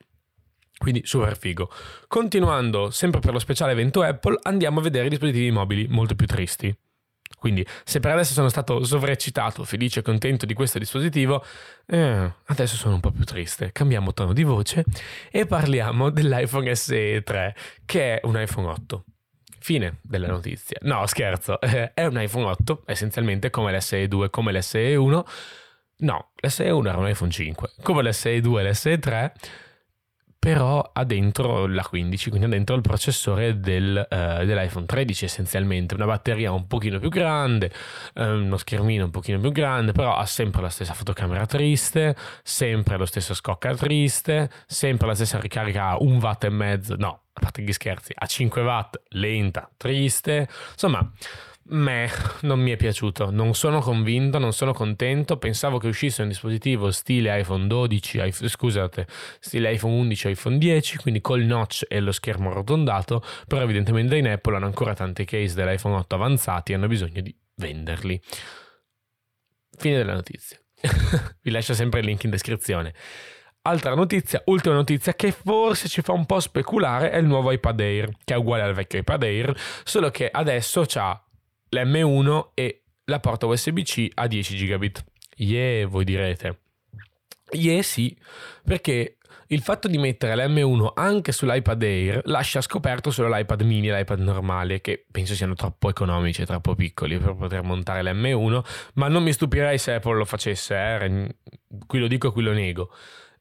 Quindi 0.76 1.02
super 1.04 1.36
figo. 1.38 1.70
Continuando 2.08 2.90
sempre 2.90 3.20
per 3.20 3.32
lo 3.32 3.38
speciale 3.38 3.72
evento 3.72 4.02
Apple, 4.02 4.38
andiamo 4.42 4.80
a 4.80 4.82
vedere 4.82 5.06
i 5.06 5.10
dispositivi 5.10 5.50
mobili 5.50 5.86
molto 5.88 6.14
più 6.14 6.26
tristi. 6.26 6.74
Quindi, 7.44 7.66
se 7.84 8.00
per 8.00 8.12
adesso 8.12 8.32
sono 8.32 8.48
stato 8.48 8.82
sovraccitato, 8.84 9.64
felice 9.64 10.00
e 10.00 10.02
contento 10.02 10.46
di 10.46 10.54
questo 10.54 10.78
dispositivo, 10.78 11.44
eh, 11.84 12.32
adesso 12.46 12.74
sono 12.74 12.94
un 12.94 13.00
po' 13.00 13.10
più 13.10 13.24
triste. 13.24 13.70
Cambiamo 13.70 14.14
tono 14.14 14.32
di 14.32 14.44
voce 14.44 14.82
e 15.30 15.44
parliamo 15.44 16.08
dell'iPhone 16.08 16.74
SE 16.74 17.22
3, 17.22 17.54
che 17.84 18.18
è 18.18 18.26
un 18.26 18.40
iPhone 18.40 18.68
8. 18.68 19.04
Fine 19.58 19.98
della 20.00 20.28
notizia. 20.28 20.78
No, 20.84 21.04
scherzo, 21.04 21.60
è 21.60 22.06
un 22.06 22.18
iPhone 22.18 22.46
8, 22.46 22.84
essenzialmente 22.86 23.50
come 23.50 23.76
l'SE 23.76 24.08
2, 24.08 24.30
come 24.30 24.50
l'SE 24.50 24.94
1. 24.94 25.26
No, 25.98 26.30
l'SE 26.36 26.70
1 26.70 26.88
era 26.88 26.96
un 26.96 27.08
iPhone 27.10 27.30
5, 27.30 27.72
come 27.82 28.08
l'SE 28.08 28.40
2 28.40 28.62
e 28.62 28.70
l'SE 28.70 28.98
3 28.98 29.34
però 30.44 30.90
ha 30.92 31.04
dentro 31.04 31.66
la 31.66 31.82
15, 31.82 32.28
quindi 32.28 32.44
ha 32.44 32.50
dentro 32.50 32.74
il 32.74 32.82
processore 32.82 33.60
del, 33.60 34.06
uh, 34.10 34.44
dell'iPhone 34.44 34.84
13 34.84 35.24
essenzialmente, 35.24 35.94
una 35.94 36.04
batteria 36.04 36.52
un 36.52 36.66
pochino 36.66 36.98
più 36.98 37.08
grande, 37.08 37.72
uh, 38.16 38.24
uno 38.24 38.58
schermino 38.58 39.06
un 39.06 39.10
pochino 39.10 39.40
più 39.40 39.50
grande, 39.52 39.92
però 39.92 40.14
ha 40.14 40.26
sempre 40.26 40.60
la 40.60 40.68
stessa 40.68 40.92
fotocamera 40.92 41.46
triste, 41.46 42.14
sempre 42.42 42.98
lo 42.98 43.06
stesso 43.06 43.32
scocca 43.32 43.74
triste, 43.74 44.50
sempre 44.66 45.06
la 45.06 45.14
stessa 45.14 45.40
ricarica 45.40 45.88
a 45.88 45.96
un 46.02 46.18
watt 46.18 46.44
e 46.44 46.50
mezzo, 46.50 46.94
no, 46.96 47.22
a 47.32 47.40
parte 47.40 47.62
gli 47.62 47.72
scherzi, 47.72 48.12
a 48.14 48.26
5 48.26 48.60
watt, 48.60 49.00
lenta, 49.12 49.70
triste, 49.78 50.46
insomma 50.72 51.10
me 51.66 52.10
non 52.42 52.60
mi 52.60 52.70
è 52.72 52.76
piaciuto, 52.76 53.30
non 53.30 53.54
sono 53.54 53.80
convinto, 53.80 54.38
non 54.38 54.52
sono 54.52 54.72
contento, 54.72 55.38
pensavo 55.38 55.78
che 55.78 55.86
uscisse 55.88 56.22
un 56.22 56.28
dispositivo 56.28 56.90
stile 56.90 57.40
iPhone 57.40 57.66
12, 57.66 58.20
iPhone, 58.22 58.48
scusate, 58.48 59.06
stile 59.40 59.72
iPhone 59.72 59.94
11 59.94 60.28
iPhone 60.30 60.58
10, 60.58 60.98
quindi 60.98 61.20
col 61.20 61.42
notch 61.42 61.84
e 61.88 62.00
lo 62.00 62.12
schermo 62.12 62.50
arrotondato, 62.50 63.22
però 63.46 63.62
evidentemente 63.62 64.16
in 64.16 64.28
Apple 64.28 64.56
hanno 64.56 64.66
ancora 64.66 64.94
tante 64.94 65.24
case 65.24 65.54
dell'iPhone 65.54 65.96
8 65.96 66.14
avanzati 66.14 66.72
e 66.72 66.74
hanno 66.74 66.88
bisogno 66.88 67.20
di 67.20 67.34
venderli. 67.56 68.20
Fine 69.76 69.96
della 69.96 70.14
notizia. 70.14 70.58
Vi 71.40 71.50
lascio 71.50 71.74
sempre 71.74 72.00
il 72.00 72.06
link 72.06 72.24
in 72.24 72.30
descrizione. 72.30 72.94
Altra 73.66 73.94
notizia, 73.94 74.42
ultima 74.46 74.74
notizia 74.74 75.14
che 75.14 75.32
forse 75.32 75.88
ci 75.88 76.02
fa 76.02 76.12
un 76.12 76.26
po' 76.26 76.38
speculare 76.38 77.10
è 77.10 77.16
il 77.16 77.24
nuovo 77.24 77.50
iPad 77.50 77.80
Air, 77.80 78.10
che 78.22 78.34
è 78.34 78.36
uguale 78.36 78.62
al 78.62 78.74
vecchio 78.74 78.98
iPad 78.98 79.22
Air, 79.22 79.56
solo 79.84 80.10
che 80.10 80.28
adesso 80.30 80.84
ha 80.96 81.24
l'M1 81.74 82.50
e 82.54 82.84
la 83.04 83.20
porta 83.20 83.46
USB-C 83.46 84.10
a 84.14 84.26
10 84.26 84.56
gigabit. 84.56 85.04
Yeah, 85.36 85.86
voi 85.86 86.04
direte. 86.04 86.60
Yeah, 87.50 87.82
sì, 87.82 88.16
perché 88.64 89.18
il 89.48 89.60
fatto 89.60 89.88
di 89.88 89.98
mettere 89.98 90.34
l'M1 90.34 90.92
anche 90.94 91.30
sull'iPad 91.32 91.82
Air 91.82 92.20
lascia 92.24 92.60
scoperto 92.60 93.10
solo 93.10 93.28
l'iPad 93.28 93.60
mini 93.62 93.88
e 93.88 93.96
l'iPad 93.96 94.20
normale, 94.20 94.80
che 94.80 95.04
penso 95.10 95.34
siano 95.34 95.54
troppo 95.54 95.88
economici 95.88 96.42
e 96.42 96.46
troppo 96.46 96.74
piccoli 96.74 97.18
per 97.18 97.34
poter 97.34 97.62
montare 97.62 98.02
l'M1, 98.02 98.64
ma 98.94 99.08
non 99.08 99.22
mi 99.22 99.32
stupirei 99.32 99.78
se 99.78 99.94
Apple 99.94 100.16
lo 100.16 100.24
facesse, 100.24 100.74
eh? 100.74 101.36
qui 101.86 101.98
lo 101.98 102.06
dico 102.06 102.28
e 102.28 102.32
qui 102.32 102.42
lo 102.42 102.52
nego. 102.52 102.90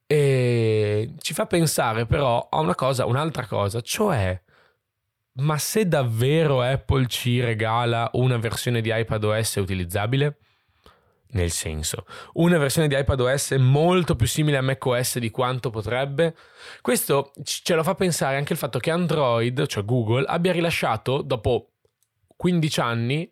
E 0.05 1.13
ci 1.19 1.33
fa 1.33 1.45
pensare 1.45 2.05
però 2.05 2.47
a 2.49 2.59
una 2.59 2.75
cosa, 2.75 3.05
un'altra 3.05 3.47
cosa, 3.47 3.79
cioè 3.81 4.39
ma 5.35 5.57
se 5.57 5.87
davvero 5.87 6.61
Apple 6.61 7.07
ci 7.07 7.39
regala 7.39 8.09
una 8.13 8.37
versione 8.37 8.81
di 8.81 8.91
iPadOS 8.93 9.55
utilizzabile? 9.55 10.37
Nel 11.33 11.49
senso, 11.49 12.05
una 12.33 12.59
versione 12.59 12.87
di 12.87 12.95
iPadOS 12.95 13.53
molto 13.53 14.15
più 14.15 14.27
simile 14.27 14.57
a 14.57 14.61
macOS 14.61 15.17
di 15.17 15.31
quanto 15.31 15.71
potrebbe? 15.71 16.35
Questo 16.81 17.31
ce 17.43 17.73
lo 17.73 17.81
fa 17.81 17.95
pensare 17.95 18.37
anche 18.37 18.53
il 18.53 18.59
fatto 18.59 18.77
che 18.77 18.91
Android, 18.91 19.65
cioè 19.65 19.83
Google, 19.83 20.25
abbia 20.27 20.51
rilasciato 20.51 21.23
dopo 21.23 21.71
15 22.35 22.79
anni 22.81 23.31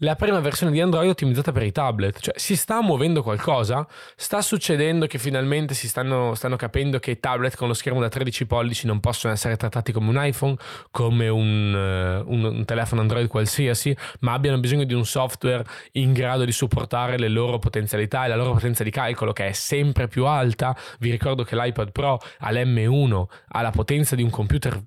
la 0.00 0.14
prima 0.14 0.38
versione 0.40 0.70
di 0.70 0.80
Android 0.80 1.08
ottimizzata 1.08 1.50
per 1.50 1.62
i 1.64 1.72
tablet. 1.72 2.20
Cioè, 2.20 2.38
si 2.38 2.56
sta 2.56 2.80
muovendo 2.82 3.22
qualcosa? 3.22 3.86
Sta 4.14 4.40
succedendo 4.42 5.06
che 5.06 5.18
finalmente 5.18 5.74
si 5.74 5.88
stanno, 5.88 6.34
stanno, 6.34 6.56
capendo 6.56 6.98
che 6.98 7.12
i 7.12 7.20
tablet 7.20 7.56
con 7.56 7.68
lo 7.68 7.74
schermo 7.74 8.00
da 8.00 8.08
13 8.08 8.46
pollici 8.46 8.86
non 8.86 9.00
possono 9.00 9.32
essere 9.32 9.56
trattati 9.56 9.90
come 9.92 10.10
un 10.10 10.24
iPhone, 10.24 10.56
come 10.90 11.28
un, 11.28 11.74
uh, 11.74 12.32
un, 12.32 12.44
un 12.44 12.64
telefono 12.64 13.00
Android 13.00 13.26
qualsiasi, 13.26 13.96
ma 14.20 14.34
abbiano 14.34 14.60
bisogno 14.60 14.84
di 14.84 14.94
un 14.94 15.04
software 15.04 15.64
in 15.92 16.12
grado 16.12 16.44
di 16.44 16.52
supportare 16.52 17.18
le 17.18 17.28
loro 17.28 17.58
potenzialità 17.58 18.24
e 18.24 18.28
la 18.28 18.36
loro 18.36 18.52
potenza 18.52 18.84
di 18.84 18.90
calcolo 18.90 19.32
che 19.32 19.48
è 19.48 19.52
sempre 19.52 20.06
più 20.06 20.26
alta. 20.26 20.76
Vi 21.00 21.10
ricordo 21.10 21.42
che 21.42 21.56
l'iPad 21.56 21.90
Pro 21.90 22.18
all'M1 22.40 23.24
ha 23.48 23.62
la 23.62 23.70
potenza 23.70 24.14
di 24.14 24.22
un 24.22 24.30
computer 24.30 24.80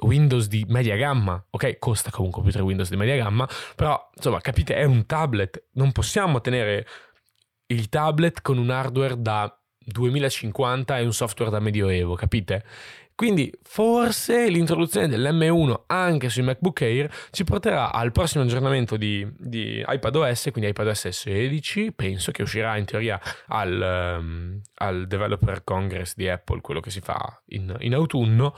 Windows 0.00 0.48
di 0.48 0.64
media 0.68 0.96
gamma, 0.96 1.42
ok? 1.50 1.78
Costa 1.78 2.10
come 2.10 2.26
un 2.26 2.32
computer 2.32 2.62
Windows 2.62 2.90
di 2.90 2.96
media 2.96 3.16
gamma, 3.16 3.48
però 3.74 4.10
insomma, 4.14 4.40
capite, 4.40 4.74
è 4.74 4.84
un 4.84 5.06
tablet. 5.06 5.68
Non 5.72 5.92
possiamo 5.92 6.40
tenere 6.40 6.86
il 7.66 7.88
tablet 7.88 8.40
con 8.42 8.58
un 8.58 8.70
hardware 8.70 9.20
da 9.20 9.52
2050 9.78 10.98
e 10.98 11.04
un 11.04 11.12
software 11.12 11.50
da 11.50 11.60
medioevo, 11.60 12.14
capite? 12.14 12.64
Quindi 13.18 13.52
forse 13.64 14.48
l'introduzione 14.48 15.08
dell'M1 15.08 15.86
anche 15.88 16.28
sui 16.28 16.44
MacBook 16.44 16.82
Air 16.82 17.12
ci 17.32 17.42
porterà 17.42 17.92
al 17.92 18.12
prossimo 18.12 18.44
aggiornamento 18.44 18.96
di, 18.96 19.28
di 19.36 19.84
iPadOS, 19.84 20.50
quindi 20.52 20.70
iPadOS 20.70 21.08
16, 21.08 21.90
penso 21.96 22.30
che 22.30 22.42
uscirà 22.42 22.76
in 22.76 22.84
teoria 22.84 23.20
al, 23.48 24.18
um, 24.20 24.60
al 24.74 25.08
Developer 25.08 25.64
Congress 25.64 26.14
di 26.14 26.28
Apple, 26.28 26.60
quello 26.60 26.78
che 26.78 26.90
si 26.90 27.00
fa 27.00 27.42
in, 27.46 27.74
in 27.80 27.94
autunno 27.94 28.54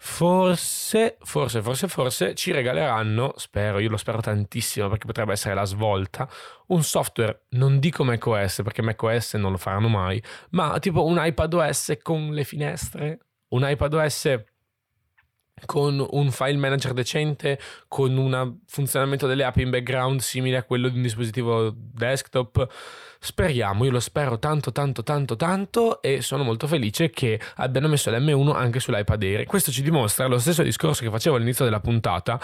forse, 0.00 1.18
forse, 1.20 1.60
forse, 1.60 1.88
forse 1.88 2.34
ci 2.34 2.52
regaleranno, 2.52 3.32
spero, 3.36 3.80
io 3.80 3.90
lo 3.90 3.96
spero 3.96 4.20
tantissimo 4.20 4.88
perché 4.88 5.06
potrebbe 5.06 5.32
essere 5.32 5.54
la 5.54 5.64
svolta, 5.64 6.28
un 6.68 6.82
software, 6.82 7.46
non 7.50 7.80
dico 7.80 8.04
macOS 8.04 8.60
perché 8.62 8.80
macOS 8.80 9.34
non 9.34 9.50
lo 9.50 9.58
faranno 9.58 9.88
mai, 9.88 10.22
ma 10.50 10.78
tipo 10.78 11.04
un 11.04 11.18
iPadOS 11.20 11.98
con 12.00 12.30
le 12.30 12.44
finestre, 12.44 13.18
un 13.48 13.68
iPadOS 13.68 14.44
con 15.66 16.04
un 16.10 16.30
file 16.30 16.56
manager 16.56 16.92
decente, 16.92 17.58
con 17.88 18.16
un 18.16 18.58
funzionamento 18.66 19.26
delle 19.26 19.44
app 19.44 19.56
in 19.56 19.70
background 19.70 20.20
simile 20.20 20.56
a 20.56 20.62
quello 20.62 20.88
di 20.88 20.96
un 20.96 21.02
dispositivo 21.02 21.72
desktop. 21.74 22.66
Speriamo, 23.20 23.84
io 23.84 23.90
lo 23.90 24.00
spero 24.00 24.38
tanto, 24.38 24.70
tanto, 24.70 25.02
tanto, 25.02 25.34
tanto 25.34 26.00
e 26.02 26.22
sono 26.22 26.44
molto 26.44 26.68
felice 26.68 27.10
che 27.10 27.40
abbiano 27.56 27.88
messo 27.88 28.10
l'M1 28.10 28.54
anche 28.54 28.78
sull'iPad 28.78 29.22
Air. 29.22 29.44
Questo 29.44 29.72
ci 29.72 29.82
dimostra 29.82 30.26
lo 30.26 30.38
stesso 30.38 30.62
discorso 30.62 31.02
che 31.02 31.10
facevo 31.10 31.34
all'inizio 31.34 31.64
della 31.64 31.80
puntata, 31.80 32.40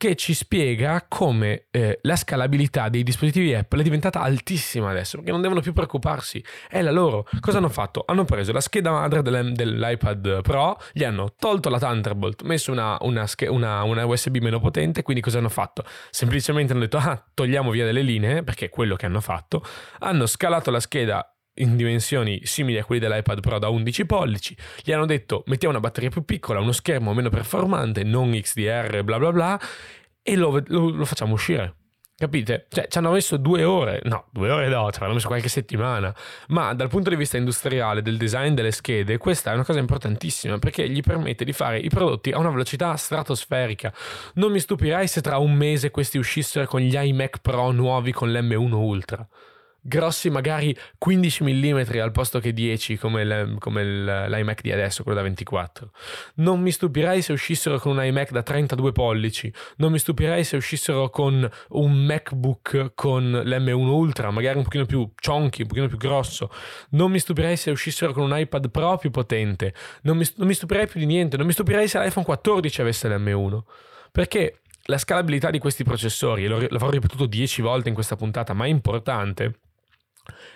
che 0.00 0.16
ci 0.16 0.32
spiega 0.32 1.04
come 1.06 1.66
eh, 1.70 1.98
la 2.04 2.16
scalabilità 2.16 2.88
dei 2.88 3.02
dispositivi 3.02 3.54
Apple 3.54 3.80
è 3.80 3.82
diventata 3.82 4.22
altissima 4.22 4.88
adesso, 4.88 5.18
perché 5.18 5.30
non 5.30 5.42
devono 5.42 5.60
più 5.60 5.74
preoccuparsi. 5.74 6.42
È 6.70 6.80
la 6.80 6.90
loro. 6.90 7.28
Cosa 7.38 7.58
hanno 7.58 7.68
fatto? 7.68 8.04
Hanno 8.06 8.24
preso 8.24 8.50
la 8.50 8.62
scheda 8.62 8.92
madre 8.92 9.20
dell'iPad 9.20 10.40
Pro, 10.40 10.80
gli 10.94 11.04
hanno 11.04 11.34
tolto 11.38 11.68
la 11.68 11.78
Thunderbolt, 11.78 12.44
messo 12.44 12.72
una, 12.72 12.96
una, 13.02 13.26
una, 13.48 13.82
una, 13.82 14.06
USB 14.06 14.38
meno 14.38 14.58
potente, 14.58 15.02
quindi 15.02 15.22
cosa 15.22 15.36
hanno 15.36 15.50
fatto? 15.50 15.84
Semplicemente 16.08 16.72
hanno 16.72 16.80
detto, 16.80 16.96
ah, 16.96 17.22
togliamo 17.34 17.70
via 17.70 17.84
delle 17.84 18.00
linee, 18.00 18.42
perché 18.42 18.66
è 18.66 18.68
quello 18.70 18.96
che 18.96 19.04
hanno 19.04 19.20
fatto. 19.20 19.62
Hanno 19.98 20.24
scalato 20.24 20.70
la 20.70 20.80
scheda 20.80 21.29
in 21.54 21.76
dimensioni 21.76 22.40
simili 22.44 22.78
a 22.78 22.84
quelli 22.84 23.00
dell'iPad 23.00 23.40
Pro 23.40 23.58
da 23.58 23.68
11 23.68 24.06
pollici, 24.06 24.56
gli 24.82 24.92
hanno 24.92 25.06
detto 25.06 25.42
mettiamo 25.46 25.74
una 25.74 25.82
batteria 25.82 26.10
più 26.10 26.24
piccola, 26.24 26.60
uno 26.60 26.72
schermo 26.72 27.12
meno 27.12 27.28
performante, 27.28 28.02
non 28.02 28.30
XDR, 28.30 29.02
bla 29.02 29.18
bla 29.18 29.32
bla, 29.32 29.60
e 30.22 30.36
lo, 30.36 30.62
lo, 30.66 30.90
lo 30.90 31.04
facciamo 31.04 31.34
uscire. 31.34 31.74
Capite? 32.20 32.66
Cioè, 32.68 32.86
ci 32.86 32.98
hanno 32.98 33.12
messo 33.12 33.38
due 33.38 33.64
ore, 33.64 34.02
no, 34.04 34.26
due 34.30 34.50
ore 34.50 34.68
no, 34.68 34.90
ci 34.92 35.02
hanno 35.02 35.14
messo 35.14 35.26
qualche 35.26 35.48
settimana, 35.48 36.14
ma 36.48 36.74
dal 36.74 36.90
punto 36.90 37.08
di 37.08 37.16
vista 37.16 37.38
industriale, 37.38 38.02
del 38.02 38.18
design 38.18 38.52
delle 38.52 38.72
schede, 38.72 39.16
questa 39.16 39.52
è 39.52 39.54
una 39.54 39.64
cosa 39.64 39.78
importantissima 39.78 40.58
perché 40.58 40.86
gli 40.86 41.00
permette 41.00 41.46
di 41.46 41.54
fare 41.54 41.78
i 41.78 41.88
prodotti 41.88 42.30
a 42.30 42.38
una 42.38 42.50
velocità 42.50 42.94
stratosferica. 42.94 43.90
Non 44.34 44.52
mi 44.52 44.60
stupirei 44.60 45.08
se 45.08 45.22
tra 45.22 45.38
un 45.38 45.54
mese 45.54 45.90
questi 45.90 46.18
uscissero 46.18 46.66
con 46.66 46.82
gli 46.82 46.94
iMac 46.94 47.38
Pro 47.40 47.70
nuovi 47.70 48.12
con 48.12 48.30
l'M1 48.30 48.72
Ultra 48.72 49.26
grossi 49.80 50.30
magari 50.30 50.76
15 50.98 51.44
mm 51.44 52.00
al 52.00 52.12
posto 52.12 52.38
che 52.40 52.52
10 52.52 52.96
come, 52.96 53.22
il, 53.22 53.56
come 53.58 53.82
il, 53.82 54.26
l'iMac 54.28 54.60
di 54.62 54.72
adesso, 54.72 55.02
quello 55.02 55.18
da 55.18 55.24
24. 55.24 55.90
Non 56.36 56.60
mi 56.60 56.70
stupirei 56.70 57.22
se 57.22 57.32
uscissero 57.32 57.78
con 57.78 57.96
un 57.96 58.04
iMac 58.04 58.30
da 58.30 58.42
32 58.42 58.92
pollici, 58.92 59.52
non 59.76 59.92
mi 59.92 59.98
stupirei 59.98 60.44
se 60.44 60.56
uscissero 60.56 61.10
con 61.10 61.48
un 61.68 61.92
MacBook 61.92 62.92
con 62.94 63.30
l'M1 63.30 63.72
Ultra, 63.72 64.30
magari 64.30 64.58
un 64.58 64.64
pochino 64.64 64.86
più 64.86 65.10
chunky, 65.20 65.62
un 65.62 65.68
pochino 65.68 65.88
più 65.88 65.96
grosso, 65.96 66.50
non 66.90 67.10
mi 67.10 67.18
stupirei 67.18 67.56
se 67.56 67.70
uscissero 67.70 68.12
con 68.12 68.24
un 68.24 68.38
iPad 68.38 68.70
Pro 68.70 68.96
più 68.98 69.10
potente, 69.10 69.74
non 70.02 70.16
mi, 70.16 70.26
non 70.36 70.46
mi 70.46 70.54
stupirei 70.54 70.86
più 70.86 71.00
di 71.00 71.06
niente, 71.06 71.36
non 71.36 71.46
mi 71.46 71.52
stupirei 71.52 71.88
se 71.88 71.98
l'iPhone 71.98 72.24
14 72.24 72.80
avesse 72.80 73.08
l'M1, 73.08 73.60
perché 74.12 74.60
la 74.84 74.98
scalabilità 74.98 75.50
di 75.50 75.58
questi 75.58 75.84
processori, 75.84 76.44
e 76.44 76.48
l'avrò 76.48 76.90
ripetuto 76.90 77.26
10 77.26 77.62
volte 77.62 77.88
in 77.88 77.94
questa 77.94 78.16
puntata, 78.16 78.52
ma 78.52 78.64
è 78.64 78.68
importante, 78.68 79.60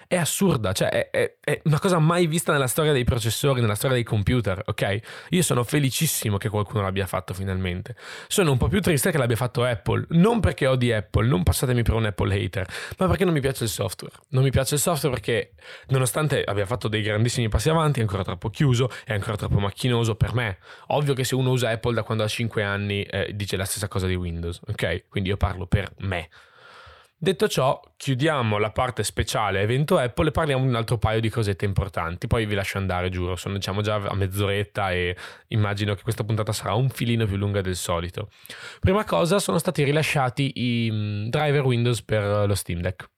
è 0.07 0.17
assurda, 0.17 0.73
cioè 0.73 0.89
è, 0.89 1.11
è, 1.11 1.35
è, 1.41 1.61
una 1.65 1.79
cosa 1.79 1.99
mai 1.99 2.27
vista 2.27 2.53
nella 2.53 2.67
storia 2.67 2.93
dei 2.93 3.05
processori, 3.05 3.61
nella 3.61 3.75
storia 3.75 3.97
dei 3.97 4.05
computer, 4.05 4.63
ok? 4.65 5.01
Io 5.31 5.43
sono 5.43 5.65
felicissimo 5.65 6.37
che 6.37 6.49
qualcuno 6.49 6.83
l'abbia 6.83 7.07
fatto 7.07 7.35
finalmente. 7.35 7.97
Sono 8.29 8.53
un 8.53 8.59
po' 8.59 8.69
più 8.69 8.81
triste 8.81 9.11
che 9.11 9.19
l'abbia 9.19 9.37
fatto 9.37 9.65
Apple, 9.65 10.07
non 10.11 10.41
perché 10.41 10.67
odi 10.67 10.93
Apple, 10.93 11.27
non 11.27 11.43
passatemi 11.43 11.83
per 11.83 11.95
un 11.95 12.07
Apple 12.07 12.35
hater, 12.35 12.67
ma 12.99 13.07
perché 13.07 13.25
non 13.25 13.33
mi 13.33 13.41
piace 13.41 13.65
il 13.65 13.71
software. 13.71 14.15
Non 14.29 14.43
mi 14.43 14.51
piace 14.51 14.75
il 14.75 14.81
software 14.81 15.15
perché 15.15 15.53
nonostante 15.89 16.45
abbia 16.45 16.67
fatto 16.67 16.89
dei 16.89 17.03
grandissimi 17.03 17.49
passi 17.49 17.69
avanti, 17.69 17.99
è 17.99 18.03
ancora 18.03 18.23
troppo 18.23 18.51
chiuso, 18.51 18.91
è 19.05 19.13
ancora 19.13 19.37
troppo 19.37 19.59
macchinoso 19.59 20.15
per 20.15 20.35
me. 20.35 20.59
Ovvio 20.89 21.15
che 21.15 21.25
se 21.25 21.35
uno 21.35 21.51
usa 21.51 21.71
Apple 21.71 21.95
da 21.95 22.03
quando 22.03 22.25
ha 22.25 22.29
5 22.29 22.63
anni 22.63 23.03
eh, 23.03 23.33
dice 23.35 23.57
la 23.57 23.65
stessa 23.65 23.89
cosa 23.89 24.07
di 24.07 24.15
Windows, 24.15 24.61
ok? 24.67 25.05
Quindi 25.09 25.31
io 25.31 25.37
parlo 25.37 25.67
per 25.67 25.93
me. 25.99 26.29
Detto 27.25 27.49
ciò, 27.49 27.81
chiudiamo 27.97 28.59
la 28.59 28.71
parte 28.71 29.03
speciale 29.03 29.63
evento 29.63 29.97
Apple 29.97 30.29
e 30.29 30.31
parliamo 30.31 30.63
di 30.63 30.69
un 30.69 30.75
altro 30.75 30.99
paio 30.99 31.21
di 31.21 31.31
cosette 31.31 31.65
importanti. 31.65 32.27
Poi 32.27 32.45
vi 32.45 32.55
lascio 32.55 32.77
andare, 32.77 33.09
giuro, 33.09 33.35
sono 33.35 33.55
diciamo 33.55 33.81
già 33.81 33.95
a 33.95 34.15
mezz'oretta 34.15 34.93
e 34.93 35.17
immagino 35.49 35.95
che 35.95 36.03
questa 36.03 36.23
puntata 36.23 36.53
sarà 36.53 36.75
un 36.75 36.91
filino 36.91 37.25
più 37.25 37.37
lunga 37.37 37.63
del 37.63 37.77
solito. 37.77 38.29
Prima 38.79 39.07
cosa, 39.07 39.39
sono 39.39 39.57
stati 39.57 39.83
rilasciati 39.85 40.53
i 40.55 40.91
mm, 40.93 41.29
driver 41.29 41.65
Windows 41.65 42.03
per 42.03 42.47
lo 42.47 42.55
Steam 42.55 42.83
Deck. 42.83 43.09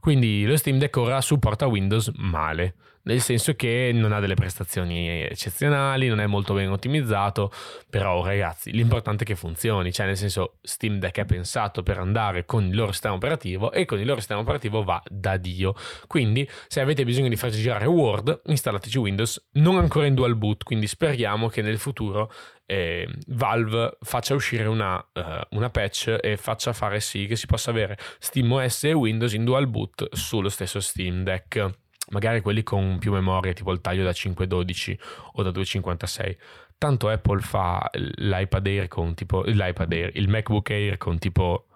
Quindi 0.00 0.46
lo 0.46 0.56
Steam 0.56 0.78
Deck 0.78 0.96
ora 0.96 1.20
supporta 1.20 1.66
Windows 1.66 2.10
male 2.14 2.76
nel 3.02 3.20
senso 3.20 3.54
che 3.54 3.90
non 3.92 4.12
ha 4.12 4.20
delle 4.20 4.34
prestazioni 4.34 5.22
eccezionali, 5.22 6.08
non 6.08 6.20
è 6.20 6.26
molto 6.26 6.54
ben 6.54 6.70
ottimizzato, 6.70 7.52
però 7.88 8.24
ragazzi 8.24 8.70
l'importante 8.72 9.24
è 9.24 9.26
che 9.26 9.36
funzioni, 9.36 9.92
cioè 9.92 10.06
nel 10.06 10.16
senso 10.16 10.58
Steam 10.62 10.98
Deck 10.98 11.18
è 11.18 11.24
pensato 11.24 11.82
per 11.82 11.98
andare 11.98 12.44
con 12.44 12.64
il 12.64 12.74
loro 12.74 12.92
sistema 12.92 13.14
operativo 13.14 13.72
e 13.72 13.84
con 13.84 13.98
il 13.98 14.06
loro 14.06 14.18
sistema 14.18 14.40
operativo 14.40 14.82
va 14.82 15.02
da 15.08 15.36
Dio, 15.36 15.74
quindi 16.06 16.48
se 16.66 16.80
avete 16.80 17.04
bisogno 17.04 17.28
di 17.28 17.36
farci 17.36 17.60
girare 17.60 17.86
Word 17.86 18.42
installateci 18.46 18.98
Windows, 18.98 19.48
non 19.52 19.78
ancora 19.78 20.06
in 20.06 20.14
dual 20.14 20.36
boot, 20.36 20.64
quindi 20.64 20.86
speriamo 20.86 21.48
che 21.48 21.62
nel 21.62 21.78
futuro 21.78 22.30
eh, 22.66 23.08
Valve 23.26 23.96
faccia 24.00 24.34
uscire 24.34 24.64
una, 24.66 24.96
uh, 24.96 25.56
una, 25.56 25.70
patch 25.70 26.18
e 26.20 26.36
faccia 26.36 26.72
fare 26.72 27.00
sì 27.00 27.26
che 27.26 27.34
si 27.34 27.46
possa 27.46 27.70
avere 27.70 27.98
SteamOS 28.20 28.84
e 28.84 28.92
Windows 28.92 29.32
in 29.32 29.44
dual 29.44 29.66
boot 29.66 30.14
sullo 30.14 30.48
stesso 30.48 30.78
Steam 30.78 31.24
Deck 31.24 31.78
magari 32.10 32.40
quelli 32.40 32.62
con 32.62 32.98
più 32.98 33.12
memoria, 33.12 33.52
tipo 33.52 33.72
il 33.72 33.80
taglio 33.80 34.04
da 34.04 34.12
512 34.12 34.98
o 35.32 35.42
da 35.42 35.50
256. 35.50 36.36
Tanto 36.78 37.08
Apple 37.08 37.40
fa 37.40 37.90
l'iPad 37.92 38.66
Air 38.66 38.88
con 38.88 39.14
tipo 39.14 39.42
l'iPad 39.42 39.92
Air, 39.92 40.10
il 40.14 40.28
MacBook 40.28 40.70
Air 40.70 40.96
con 40.96 41.18
tipo 41.18 41.66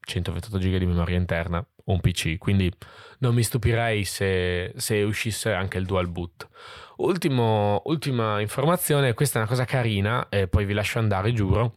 128 0.00 0.58
GB 0.58 0.76
di 0.76 0.86
memoria 0.86 1.16
interna 1.16 1.58
o 1.58 1.92
un 1.92 2.00
PC, 2.00 2.38
quindi 2.38 2.72
non 3.18 3.34
mi 3.34 3.42
stupirei 3.42 4.04
se, 4.04 4.72
se 4.76 5.02
uscisse 5.02 5.52
anche 5.52 5.78
il 5.78 5.86
dual 5.86 6.08
boot. 6.08 6.48
Ultimo, 6.96 7.82
ultima 7.86 8.40
informazione, 8.40 9.14
questa 9.14 9.38
è 9.38 9.42
una 9.42 9.50
cosa 9.50 9.64
carina 9.64 10.28
e 10.28 10.46
poi 10.46 10.64
vi 10.64 10.72
lascio 10.72 10.98
andare, 10.98 11.32
giuro, 11.32 11.74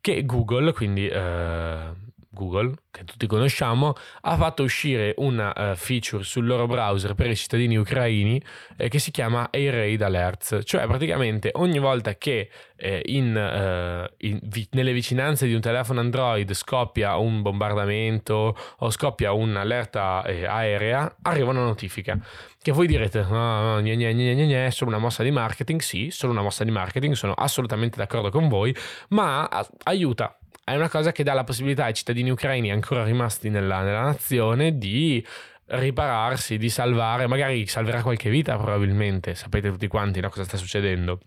che 0.00 0.24
Google, 0.24 0.72
quindi 0.72 1.08
eh, 1.08 1.90
Google, 2.38 2.74
che 2.90 3.04
tutti 3.04 3.26
conosciamo, 3.26 3.94
ha 4.22 4.36
fatto 4.36 4.62
uscire 4.62 5.14
una 5.18 5.52
uh, 5.54 5.74
feature 5.74 6.22
sul 6.22 6.46
loro 6.46 6.66
browser 6.66 7.14
per 7.14 7.28
i 7.28 7.36
cittadini 7.36 7.76
ucraini 7.76 8.40
eh, 8.76 8.88
che 8.88 8.98
si 8.98 9.10
chiama 9.10 9.48
Air 9.50 9.74
Raid 9.74 10.02
Alerts, 10.02 10.60
cioè 10.62 10.86
praticamente 10.86 11.50
ogni 11.54 11.78
volta 11.78 12.14
che 12.14 12.48
eh, 12.76 13.02
in, 13.06 13.34
uh, 13.34 14.14
in, 14.18 14.38
vi, 14.44 14.66
nelle 14.72 14.92
vicinanze 14.92 15.46
di 15.46 15.54
un 15.54 15.60
telefono 15.60 16.00
Android 16.00 16.52
scoppia 16.54 17.16
un 17.16 17.42
bombardamento 17.42 18.56
o 18.78 18.90
scoppia 18.90 19.32
un'allerta 19.32 20.24
eh, 20.24 20.46
aerea, 20.46 21.16
arriva 21.22 21.50
una 21.50 21.64
notifica. 21.64 22.18
Che 22.60 22.72
voi 22.72 22.86
direte, 22.86 23.22
no, 23.22 23.74
no, 23.74 23.80
gne, 23.80 23.96
gne, 23.96 24.12
gne, 24.12 24.34
gne, 24.34 24.66
è 24.66 24.70
solo 24.70 24.90
una 24.90 24.98
mossa 24.98 25.22
di 25.22 25.30
marketing? 25.30 25.80
Sì, 25.80 26.10
solo 26.10 26.32
una 26.32 26.42
mossa 26.42 26.64
di 26.64 26.70
marketing, 26.70 27.14
sono 27.14 27.32
assolutamente 27.32 27.98
d'accordo 27.98 28.30
con 28.30 28.48
voi, 28.48 28.74
ma 29.08 29.48
aiuta 29.84 30.37
è 30.68 30.76
una 30.76 30.88
cosa 30.88 31.12
che 31.12 31.22
dà 31.22 31.34
la 31.34 31.44
possibilità 31.44 31.84
ai 31.84 31.94
cittadini 31.94 32.30
ucraini 32.30 32.70
ancora 32.70 33.04
rimasti 33.04 33.48
nella, 33.50 33.82
nella 33.82 34.02
nazione 34.02 34.76
di 34.78 35.24
ripararsi, 35.66 36.56
di 36.56 36.70
salvare, 36.70 37.26
magari 37.26 37.66
salverà 37.66 38.02
qualche 38.02 38.30
vita 38.30 38.56
probabilmente, 38.56 39.34
sapete 39.34 39.70
tutti 39.70 39.86
quanti 39.86 40.20
no, 40.20 40.28
cosa 40.28 40.44
sta 40.44 40.56
succedendo. 40.56 41.20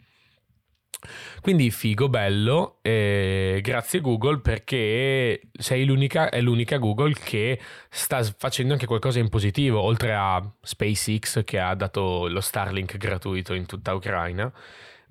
Quindi 1.42 1.72
figo, 1.72 2.10
bello, 2.10 2.78
eh, 2.84 3.60
grazie 3.64 4.02
Google 4.02 4.40
perché 4.40 5.42
sei 5.52 5.86
l'unica, 5.86 6.30
è 6.30 6.40
l'unica 6.42 6.78
Google 6.78 7.14
che 7.14 7.60
sta 7.90 8.24
facendo 8.38 8.74
anche 8.74 8.86
qualcosa 8.86 9.18
in 9.18 9.30
positivo, 9.30 9.82
oltre 9.82 10.14
a 10.14 10.42
SpaceX 10.62 11.44
che 11.44 11.60
ha 11.60 11.74
dato 11.74 12.28
lo 12.28 12.42
Starlink 12.42 12.98
gratuito 12.98 13.54
in 13.54 13.66
tutta 13.66 13.94
Ucraina 13.94 14.52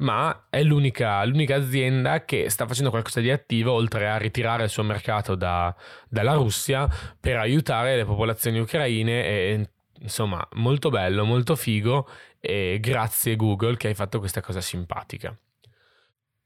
ma 0.01 0.47
è 0.51 0.63
l'unica, 0.63 1.25
l'unica, 1.25 1.57
azienda 1.57 2.25
che 2.25 2.49
sta 2.51 2.67
facendo 2.67 2.91
qualcosa 2.91 3.21
di 3.21 3.31
attivo 3.31 3.73
oltre 3.73 4.09
a 4.09 4.17
ritirare 4.17 4.65
il 4.65 4.71
suo 4.71 4.83
mercato 4.83 5.35
da, 5.35 5.75
dalla 6.09 6.35
Russia 6.35 6.89
per 7.19 7.37
aiutare 7.37 7.97
le 7.97 8.05
popolazioni 8.05 8.59
ucraine 8.59 9.25
e 9.25 9.69
insomma 10.01 10.47
molto 10.55 10.89
bello, 10.91 11.25
molto 11.25 11.57
figo 11.57 12.09
e 12.41 12.79
grazie 12.81 13.37
Google 13.37 13.77
che 13.77 13.89
hai 13.89 13.95
fatto 13.95 14.19
questa 14.19 14.41
cosa 14.41 14.61
simpatica. 14.61 15.37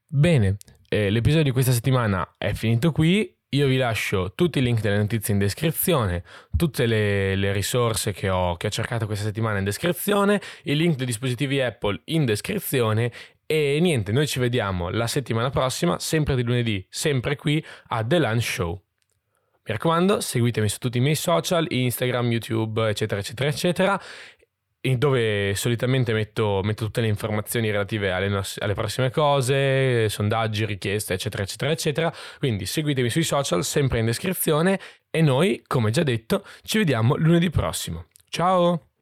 Bene, 0.06 0.56
eh, 0.88 1.10
l'episodio 1.10 1.44
di 1.44 1.50
questa 1.50 1.72
settimana 1.72 2.34
è 2.36 2.52
finito 2.52 2.92
qui. 2.92 3.32
Io 3.50 3.68
vi 3.68 3.76
lascio 3.76 4.32
tutti 4.34 4.58
i 4.58 4.62
link 4.62 4.80
delle 4.80 4.96
notizie 4.96 5.32
in 5.32 5.38
descrizione, 5.38 6.24
tutte 6.56 6.86
le, 6.86 7.36
le 7.36 7.52
risorse 7.52 8.12
che 8.12 8.28
ho, 8.28 8.56
che 8.56 8.66
ho 8.66 8.70
cercato 8.70 9.06
questa 9.06 9.26
settimana 9.26 9.58
in 9.58 9.64
descrizione, 9.64 10.40
il 10.64 10.76
link 10.76 10.96
dei 10.96 11.06
dispositivi 11.06 11.60
Apple 11.60 12.00
in 12.06 12.24
descrizione 12.24 13.12
e 13.46 13.78
niente, 13.80 14.12
noi 14.12 14.26
ci 14.26 14.38
vediamo 14.38 14.90
la 14.90 15.06
settimana 15.06 15.50
prossima, 15.50 15.98
sempre 15.98 16.36
di 16.36 16.42
lunedì, 16.42 16.84
sempre 16.88 17.36
qui 17.36 17.64
a 17.88 18.04
The 18.04 18.18
Lunch 18.18 18.42
Show. 18.42 18.82
Mi 19.66 19.72
raccomando, 19.72 20.20
seguitemi 20.20 20.68
su 20.68 20.78
tutti 20.78 20.98
i 20.98 21.00
miei 21.00 21.14
social, 21.14 21.66
Instagram, 21.68 22.30
YouTube, 22.30 22.88
eccetera, 22.88 23.20
eccetera, 23.20 23.48
eccetera, 23.48 24.00
dove 24.98 25.54
solitamente 25.54 26.12
metto, 26.12 26.60
metto, 26.62 26.84
tutte 26.84 27.00
le 27.00 27.06
informazioni 27.06 27.70
relative 27.70 28.12
alle, 28.12 28.28
nos- 28.28 28.58
alle, 28.60 28.74
prossime 28.74 29.10
cose, 29.10 30.08
sondaggi, 30.10 30.66
richieste, 30.66 31.14
eccetera, 31.14 31.42
eccetera, 31.44 31.70
eccetera. 31.70 32.12
Quindi 32.38 32.66
seguitemi 32.66 33.08
sui 33.08 33.22
social, 33.22 33.64
sempre 33.64 34.00
in 34.00 34.04
descrizione, 34.04 34.78
e 35.10 35.22
noi, 35.22 35.62
come 35.66 35.90
già 35.90 36.02
detto, 36.02 36.44
ci 36.62 36.76
vediamo 36.76 37.16
lunedì 37.16 37.48
prossimo. 37.48 38.06
Ciao! 38.28 38.93